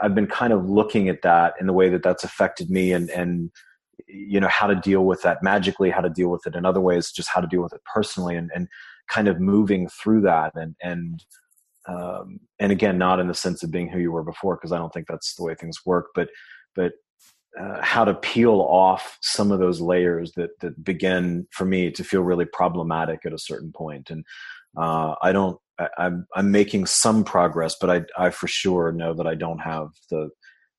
[0.00, 3.10] I've been kind of looking at that in the way that that's affected me, and
[3.10, 3.50] and
[4.06, 6.80] you know how to deal with that magically, how to deal with it in other
[6.80, 8.68] ways, just how to deal with it personally, and and
[9.08, 11.24] kind of moving through that, and and
[11.88, 14.78] um, and again, not in the sense of being who you were before, because I
[14.78, 16.28] don't think that's the way things work, but
[16.74, 16.92] but
[17.60, 22.04] uh, how to peel off some of those layers that that begin for me to
[22.04, 24.10] feel really problematic at a certain point.
[24.10, 24.24] and
[24.76, 25.58] uh, I don't.
[25.78, 29.58] I, I'm I'm making some progress, but I I for sure know that I don't
[29.58, 30.30] have the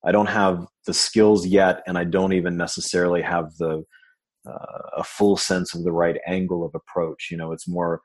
[0.05, 3.83] I don't have the skills yet, and I don't even necessarily have the
[4.47, 7.27] uh, a full sense of the right angle of approach.
[7.29, 8.01] You know, it's more.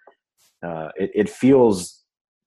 [0.60, 1.97] Uh, it, it feels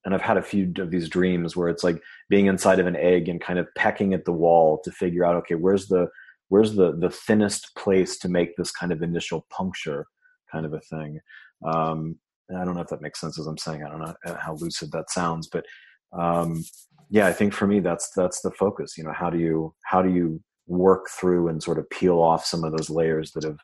[0.04, 2.96] and I've had a few of these dreams where it's like being inside of an
[2.96, 6.08] egg and kind of pecking at the wall to figure out, okay, where's the
[6.50, 10.08] where's the the thinnest place to make this kind of initial puncture,
[10.52, 11.20] kind of a thing.
[11.66, 12.18] Um,
[12.56, 13.84] I don't know if that makes sense as I'm saying.
[13.84, 15.66] I don't know how lucid that sounds, but
[16.12, 16.64] um,
[17.10, 18.98] yeah, I think for me that's that's the focus.
[18.98, 22.46] You know, how do you how do you work through and sort of peel off
[22.46, 23.60] some of those layers that have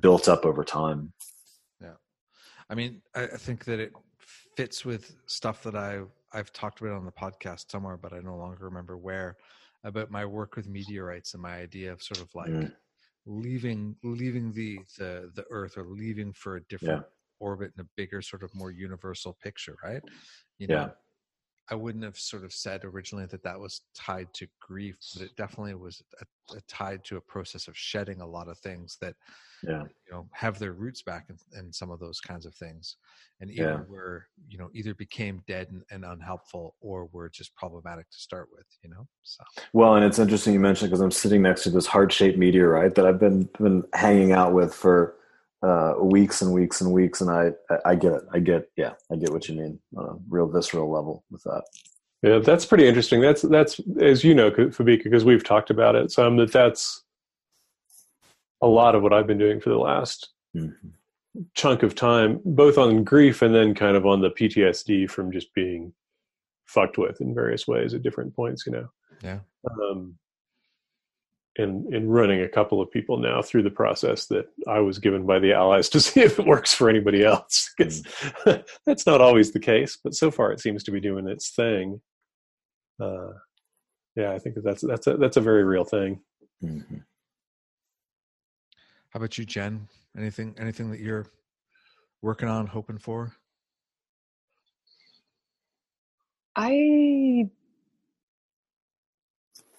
[0.00, 1.12] built up over time?
[1.80, 1.94] Yeah,
[2.68, 3.92] I mean, I, I think that it
[4.56, 8.36] fits with stuff that I I've talked about on the podcast somewhere, but I no
[8.36, 9.36] longer remember where
[9.84, 12.72] about my work with meteorites and my idea of sort of like Mm.
[13.26, 17.04] leaving leaving the the the Earth or leaving for a different
[17.40, 20.02] orbit in a bigger sort of more universal picture, right?
[20.58, 20.68] You Yeah.
[20.68, 20.92] know,
[21.70, 25.36] I wouldn't have sort of said originally that that was tied to grief, but it
[25.36, 29.14] definitely was a, a tied to a process of shedding a lot of things that
[29.62, 32.96] Yeah, you know have their roots back in, in some of those kinds of things
[33.40, 33.84] and either Yeah.
[33.88, 38.48] were you know either became dead and, and unhelpful or were just problematic to start
[38.52, 41.70] with you know so Well, and it's interesting you mentioned because I'm sitting next to
[41.70, 45.16] this heart-shaped meteorite that I've been been hanging out with for
[45.62, 47.52] uh, weeks and weeks and weeks, and I
[47.84, 48.22] I get it.
[48.32, 51.62] I get yeah, I get what you mean on a real visceral level with that.
[52.22, 53.20] Yeah, that's pretty interesting.
[53.20, 56.36] That's that's as you know, Fabeku, because we've talked about it some.
[56.36, 57.04] That that's
[58.60, 60.88] a lot of what I've been doing for the last Mm-hmm.
[61.54, 65.54] chunk of time, both on grief and then kind of on the PTSD from just
[65.54, 65.94] being
[66.66, 68.66] fucked with in various ways at different points.
[68.66, 68.88] You know.
[69.22, 69.38] Yeah.
[69.70, 70.18] Um,
[71.58, 75.26] and in running a couple of people now through the process that I was given
[75.26, 77.72] by the allies to see if it works for anybody else.
[77.78, 78.02] 'Cause
[78.86, 82.00] that's not always the case, but so far it seems to be doing its thing.
[83.00, 83.32] Uh,
[84.16, 86.20] yeah, I think that that's that's a that's a very real thing.
[86.62, 86.98] Mm-hmm.
[89.10, 91.26] how about you jen anything anything that you're
[92.22, 93.34] working on hoping for
[96.54, 97.48] I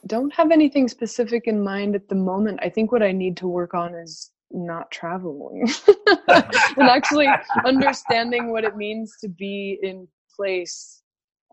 [0.07, 2.59] don't have anything specific in mind at the moment.
[2.61, 5.67] I think what I need to work on is not traveling
[6.27, 7.27] and actually
[7.65, 11.01] understanding what it means to be in place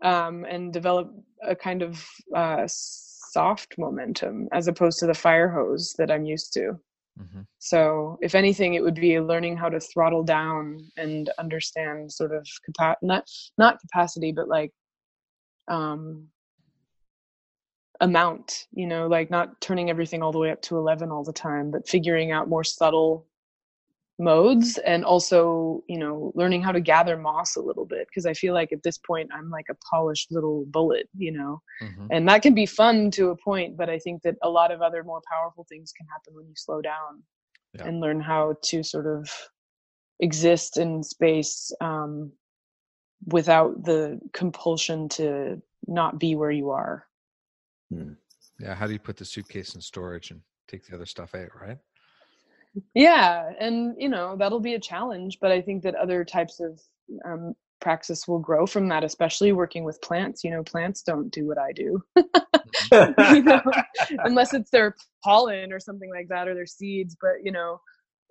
[0.03, 1.11] um, and develop
[1.43, 6.53] a kind of uh, soft momentum as opposed to the fire hose that I'm used
[6.53, 6.79] to.
[7.19, 7.41] mm-hmm.
[7.59, 12.47] So, if anything, it would be learning how to throttle down and understand sort of
[12.65, 13.25] capa- not
[13.57, 14.71] not capacity, but like
[15.67, 16.27] um,
[18.01, 18.67] amount.
[18.73, 21.71] You know, like not turning everything all the way up to eleven all the time,
[21.71, 23.25] but figuring out more subtle
[24.21, 28.33] modes and also you know learning how to gather moss a little bit because i
[28.33, 32.05] feel like at this point i'm like a polished little bullet you know mm-hmm.
[32.11, 34.81] and that can be fun to a point but i think that a lot of
[34.81, 37.23] other more powerful things can happen when you slow down
[37.73, 37.85] yeah.
[37.85, 39.27] and learn how to sort of
[40.19, 42.31] exist in space um,
[43.27, 47.07] without the compulsion to not be where you are
[47.91, 48.15] mm.
[48.59, 51.49] yeah how do you put the suitcase in storage and take the other stuff out
[51.59, 51.77] right?
[52.93, 56.79] Yeah and you know that'll be a challenge but i think that other types of
[57.25, 60.43] um, praxis will grow from that especially working with plants.
[60.43, 62.01] You know plants don't do what i do.
[62.93, 63.61] You know,
[64.19, 67.79] unless it's their pollen or something like that or their seeds but you know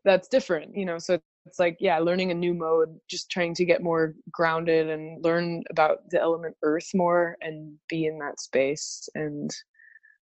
[0.05, 3.65] that's different you know so it's like yeah learning a new mode just trying to
[3.65, 9.09] get more grounded and learn about the element earth more and be in that space.
[9.15, 9.51] And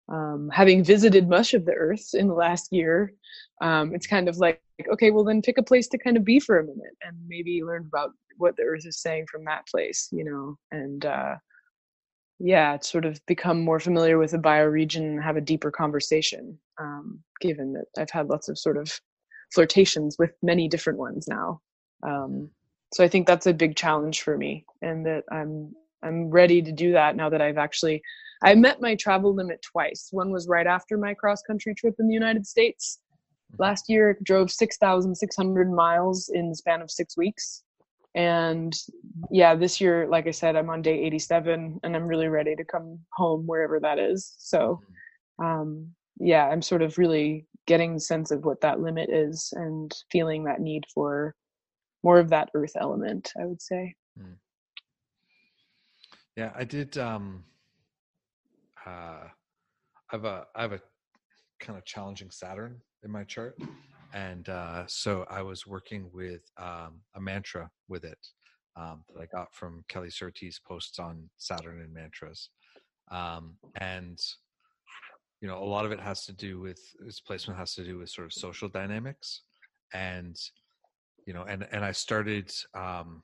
[0.07, 3.11] um, having visited much of the earth in the last year
[3.61, 4.61] um, it's kind of like
[4.91, 7.63] okay well then pick a place to kind of be for a minute and maybe
[7.63, 10.57] learn about what the earth is saying from that place you know?
[10.71, 11.35] And uh,
[12.39, 17.19] yeah sort of become more familiar with the bioregion and have a deeper conversation um,
[17.39, 18.99] given that i've had lots of sort of
[19.55, 21.59] flirtations with many different ones now
[22.03, 22.49] um,
[22.93, 26.71] so i think that's a big challenge for me and that i'm i'm ready to
[26.71, 28.01] do that now that i've actually
[28.43, 30.09] I met my travel limit twice.
[30.11, 32.99] One was right after my cross country trip in the United States.
[33.57, 37.63] Last year, drove 6,600 miles in the span of six weeks.
[38.13, 38.73] And
[39.29, 42.63] yeah, this year, like I said, I'm on day 87 and I'm really ready to
[42.63, 44.35] come home wherever that is.
[44.37, 44.81] So,
[45.39, 45.89] um,
[46.19, 50.61] yeah, I'm sort of really getting sense of what that limit is and feeling that
[50.61, 51.35] need for
[52.03, 53.95] more of that earth element, I would say.
[54.17, 54.33] Hmm.
[56.35, 56.97] Yeah, I did.
[56.97, 57.43] Um,
[58.85, 60.81] uh, I have a I have a
[61.59, 63.57] kind of challenging Saturn in my chart,
[64.13, 68.19] and uh, so I was working with um, a mantra with it
[68.75, 72.49] um, that I got from Kelly Surtees posts on Saturn and mantras,
[73.09, 74.19] um, and
[75.45, 77.99] you know a lot of it has to do with its placement has to do
[77.99, 79.41] with sort of social dynamics,
[79.93, 80.35] and
[81.27, 83.21] you know and and I started um,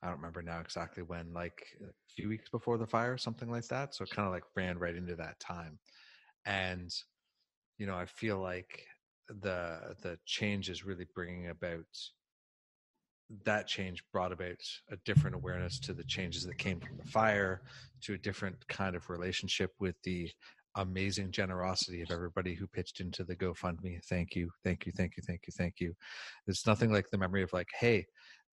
[0.00, 3.66] I don't remember now exactly when, like a few weeks before the fire, something like
[3.66, 3.92] that.
[3.92, 5.80] So it kind of like ran right into that time.
[6.46, 6.94] And,
[7.78, 8.86] you know, I feel like
[9.26, 11.86] the the change is really bringing about
[13.44, 14.56] that change brought about
[14.90, 17.62] a different awareness to the changes that came from the fire
[18.02, 20.30] to a different kind of relationship with the
[20.76, 24.04] amazing generosity of everybody who pitched into the GoFundMe.
[24.04, 25.94] Thank you, thank you, thank you, thank you, thank you.
[26.46, 27.98] It's nothing like the memory of like, hey,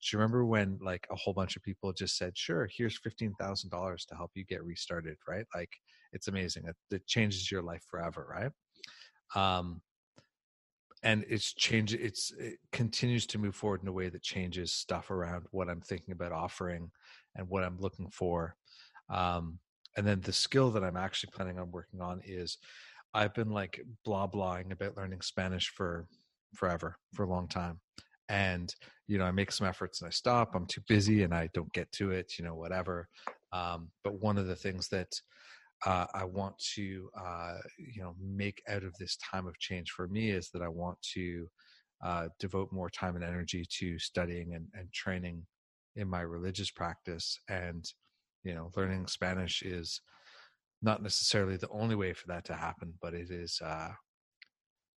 [0.02, 3.36] do you remember when like a whole bunch of people just said, "Sure, here's fifteen
[3.40, 5.16] thousand dollars to help you get restarted"?
[5.28, 5.46] Right?
[5.54, 5.70] Like
[6.12, 6.64] it's amazing.
[6.68, 8.52] It, it changes your life forever, right?
[9.36, 9.82] Um,
[11.04, 11.94] and it's change.
[11.94, 15.82] It's it continues to move forward in a way that changes stuff around what I'm
[15.82, 16.92] thinking about offering
[17.36, 18.56] and what I'm looking for.
[19.10, 19.60] Um,
[19.98, 22.58] and then the skill that I'm actually planning on working on is
[23.14, 26.08] I've been like blah blahing about learning Spanish for
[26.54, 27.80] forever, for a long time
[28.32, 28.74] and
[29.08, 31.72] you know i make some efforts and i stop i'm too busy and i don't
[31.74, 33.08] get to it you know whatever
[33.54, 35.10] um, but one of the things that
[35.86, 40.08] uh, i want to uh, you know make out of this time of change for
[40.08, 41.48] me is that i want to
[42.04, 45.46] uh, devote more time and energy to studying and, and training
[45.96, 47.86] in my religious practice and
[48.44, 50.02] you know learning spanish is
[50.82, 53.90] not necessarily the only way for that to happen but it is uh,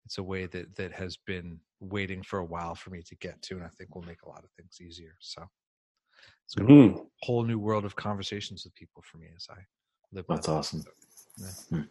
[0.05, 3.41] it's a way that that has been waiting for a while for me to get
[3.43, 5.15] to, and I think will make a lot of things easier.
[5.19, 5.43] So
[6.45, 6.95] it's going to mm-hmm.
[6.95, 9.59] be a whole new world of conversations with people for me as I.
[10.27, 10.83] That's awesome.
[11.37, 11.47] Yeah.
[11.69, 11.81] Hmm.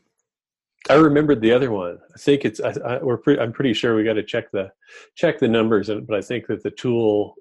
[0.90, 1.98] I remembered the other one.
[2.14, 2.60] I think it's.
[2.60, 3.16] I, I, we're.
[3.16, 4.70] Pre- I'm pretty sure we got to check the
[5.14, 7.34] check the numbers, uh, but I think that the tool,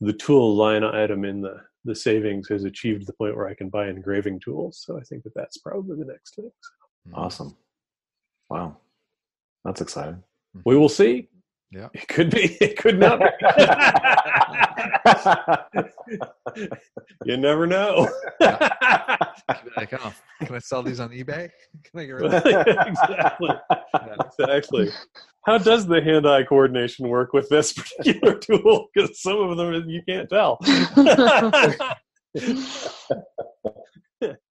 [0.00, 3.70] the tool line item in the the savings has achieved the point where I can
[3.70, 4.82] buy engraving tools.
[4.84, 6.50] So I think that that's probably the next thing.
[7.06, 7.14] Hmm.
[7.14, 7.56] Awesome.
[8.50, 8.76] Wow.
[9.64, 10.22] That's exciting.
[10.52, 10.60] Hmm.
[10.64, 11.28] We will see.
[11.70, 11.88] Yeah.
[11.94, 12.56] It could be.
[12.60, 13.26] It could not be.
[17.24, 18.08] you never know.
[19.76, 21.50] like, oh, can I sell these on eBay?
[21.84, 23.50] Can I get rid of exactly.
[24.38, 24.88] Exactly.
[25.44, 28.88] How does the hand-eye coordination work with this particular tool?
[28.94, 30.58] Because some of them you can't tell.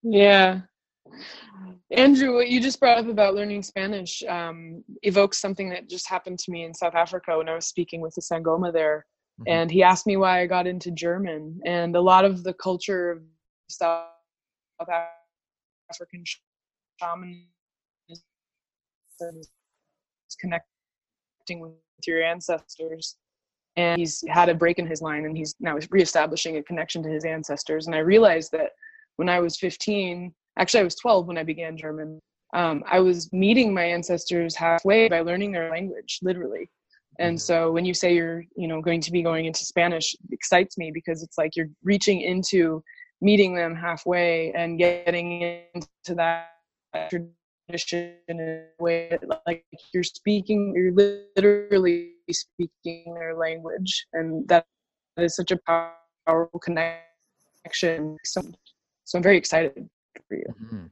[0.04, 0.62] yeah.
[1.92, 6.40] Andrew, what you just brought up about learning Spanish um, evokes something that just happened
[6.40, 9.06] to me in South Africa when I was speaking with the Sangoma there.
[9.40, 9.52] Mm-hmm.
[9.52, 11.60] And he asked me why I got into German.
[11.66, 13.22] And a lot of the culture of
[13.70, 14.08] South
[15.90, 16.24] African
[17.00, 17.46] shamanism
[19.22, 19.50] is
[20.40, 21.74] connecting with
[22.08, 23.18] your ancestors
[23.78, 27.10] and he's had a break in his line and he's now reestablishing a connection to
[27.10, 28.72] his ancestors and i realized that
[29.18, 32.20] when i was 15 actually i was 12 when i began german.
[32.54, 36.70] Um, i was meeting my ancestors halfway by learning their language literally.
[37.18, 40.78] And so when you say you're you know going to be going into spanish excites
[40.78, 42.84] me because it's like you're reaching into
[43.22, 46.50] meeting them halfway and getting into that
[47.10, 54.08] tradition in a way that, like you're speaking you're literally speaking their language.
[54.14, 54.66] And that
[55.18, 55.60] is such a
[56.28, 58.18] powerful connection.
[58.24, 58.42] So,
[59.04, 59.90] so i'm very excited
[60.28, 60.46] for you.
[60.64, 60.86] Mm-hmm.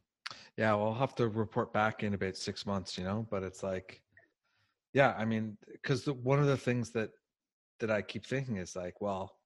[0.57, 3.63] yeah well i'll have to report back in about six months you know but it's
[3.63, 4.01] like
[4.93, 7.11] yeah i mean because one of the things that
[7.79, 9.37] that i keep thinking is like well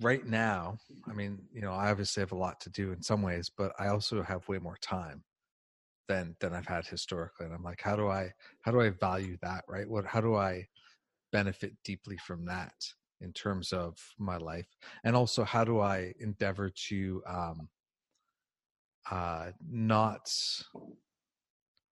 [0.00, 0.76] right now
[1.08, 3.72] i mean you know i obviously have a lot to do in some ways but
[3.78, 5.22] i also have way more time
[6.08, 8.32] than than i've had historically and i'm like how do i
[8.62, 9.88] how do i value that right?
[9.88, 10.66] What how do i
[11.32, 12.74] benefit deeply from that
[13.20, 14.68] in terms of my life?
[15.04, 17.68] And also how do i endeavor to um
[19.10, 20.30] uh not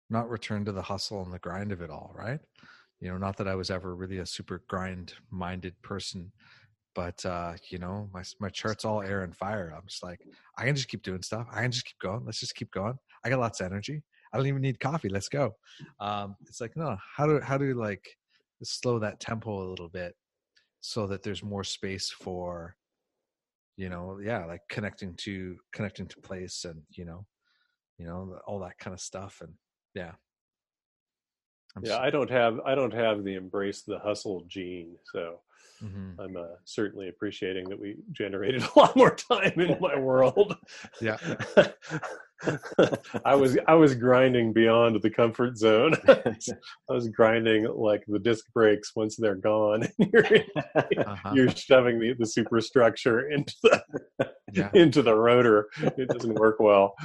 [0.09, 2.41] not return to the hustle and the grind of it all, right?
[3.01, 6.33] You know, not that I was ever really a super grind minded person,
[6.95, 9.73] but uh, you know, my my chart's all air and fire.
[9.77, 10.21] I'm just like,
[10.57, 11.47] I can just keep doing stuff.
[11.53, 12.25] I can just keep going.
[12.25, 12.99] Let's just keep going.
[13.25, 14.03] I got lots of energy.
[14.33, 15.09] I don't even need coffee.
[15.09, 15.57] Let's go.
[16.01, 18.09] Um, it's like, no, how do how do you like
[18.63, 20.15] slow that tempo a little bit
[20.81, 22.77] so that there's more space for
[23.77, 27.27] you know yeah like connecting to connecting to place and you know
[27.99, 29.53] you know all that kind of stuff and
[29.95, 30.13] yeah.
[31.77, 35.41] I'm yeah i don't have i don't have the embrace the hustle gene so
[35.83, 36.19] mm-hmm.
[36.21, 40.57] i'm uh, certainly appreciating that we generated a lot more time in my world.
[41.01, 41.19] Yeah
[43.25, 46.37] i was i was grinding beyond the comfort zone i
[46.91, 50.27] was grinding like the disc brakes once they're gone you're,
[50.99, 51.33] uh-huh.
[51.35, 53.83] you're shoving the, the superstructure into the
[54.53, 54.71] yeah.
[54.75, 56.95] into the rotor it doesn't work well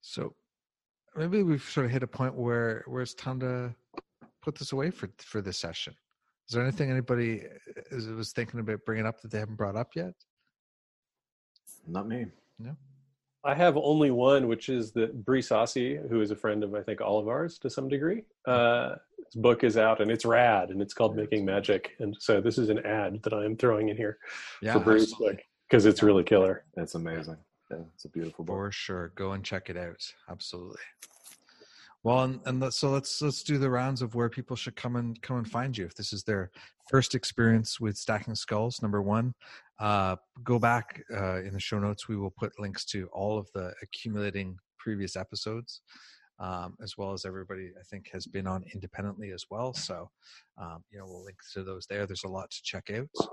[0.00, 0.34] so
[1.16, 3.74] maybe we've sort of hit a point where where it's time to
[4.46, 5.94] put this away for for this session.
[6.48, 7.42] Is there anything anybody
[7.90, 10.14] is, was thinking about bringing up that they haven't brought up yet?
[11.88, 12.26] Not me.
[12.58, 12.76] No.
[13.44, 16.82] I have only one, which is that Bree Saussy, who is a friend of I
[16.82, 18.22] think all of ours to some degree.
[18.44, 21.92] Uh, his book is out and it's rad, and it's called Making Magic.
[21.98, 24.18] And so this is an ad that I am throwing in here
[24.62, 25.36] yeah, for Bree's book
[25.68, 26.64] because it's really killer.
[26.74, 27.38] That's amazing.
[27.70, 29.12] Yeah, it's a beautiful book for sure.
[29.16, 30.12] Go and check it out.
[30.28, 30.82] Absolutely.
[32.06, 35.20] Well, and, and so let's let's do the rounds of where people should come and
[35.22, 35.84] come and find you.
[35.86, 36.52] If this is their
[36.88, 39.34] first experience with stacking skulls, number one,
[39.80, 40.14] uh,
[40.44, 42.06] go back uh, in the show notes.
[42.06, 45.80] We will put links to all of the accumulating previous episodes,
[46.38, 49.74] um, as well as everybody I think has been on independently as well.
[49.74, 50.08] So,
[50.62, 52.06] um, you know, we'll link to those there.
[52.06, 53.28] There's a lot to check out.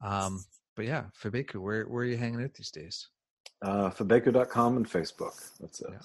[0.00, 0.44] Um,
[0.76, 3.08] but yeah, Fabeku, where where are you hanging out these days?
[3.62, 5.58] Uh, Fabeku.com and Facebook.
[5.58, 5.88] That's it.
[5.90, 5.98] Yeah.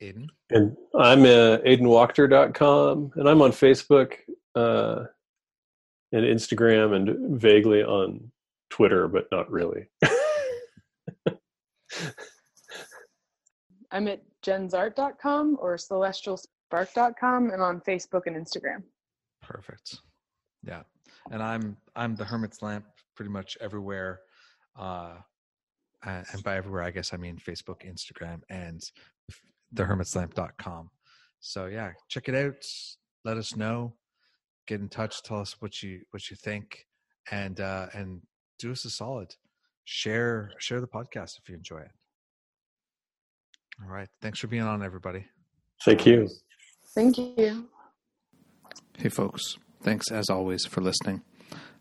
[0.00, 0.28] Aidan?
[0.50, 4.14] And I'm uh, AidanWachter.com, and I'm on Facebook
[4.54, 5.04] uh,
[6.12, 8.30] and Instagram and vaguely on
[8.70, 9.88] Twitter, but not really.
[13.90, 18.82] I'm at jennzahrt.com or celestialspark.com and on Facebook and Instagram.
[19.42, 19.98] Perfect.
[20.64, 20.82] Yeah.
[21.30, 24.20] And I'm I'm the Hermit's Lamp pretty much everywhere.
[24.78, 25.16] Uh
[26.04, 28.82] and by everywhere I guess I mean Facebook, Instagram, and
[29.74, 30.90] thehermitslamp.com.
[31.40, 32.62] So yeah, check it out.
[33.24, 33.94] Let us know.
[34.66, 35.22] Get in touch.
[35.22, 36.86] Tell us what you what you think,
[37.30, 38.20] and uh, and
[38.58, 39.34] do us a solid.
[39.84, 41.90] Share share the podcast if you enjoy it.
[43.82, 44.08] All right.
[44.20, 45.26] Thanks for being on, everybody.
[45.84, 46.28] Thank you.
[46.94, 47.68] Thank you.
[48.98, 49.56] Hey, folks.
[49.82, 51.22] Thanks as always for listening.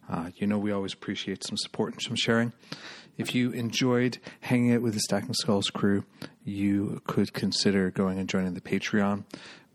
[0.10, 2.52] Uh, you know, we always appreciate some support and some sharing.
[3.22, 6.06] If you enjoyed hanging out with the Stacking Skulls crew,
[6.44, 9.26] you could consider going and joining the Patreon.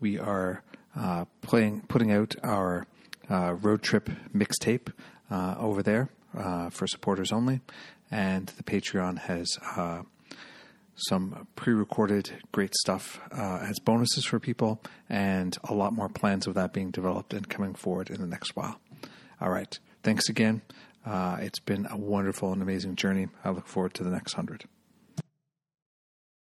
[0.01, 0.63] We are
[0.97, 2.87] uh, playing, putting out our
[3.29, 4.91] uh, road trip mixtape
[5.31, 7.61] uh, over there uh, for supporters only,
[8.11, 10.01] and the Patreon has uh,
[10.95, 16.53] some pre-recorded great stuff uh, as bonuses for people, and a lot more plans of
[16.55, 18.81] that being developed and coming forward in the next while.
[19.39, 20.63] All right, thanks again.
[21.07, 23.29] Uh, it's been a wonderful and amazing journey.
[23.45, 24.65] I look forward to the next hundred.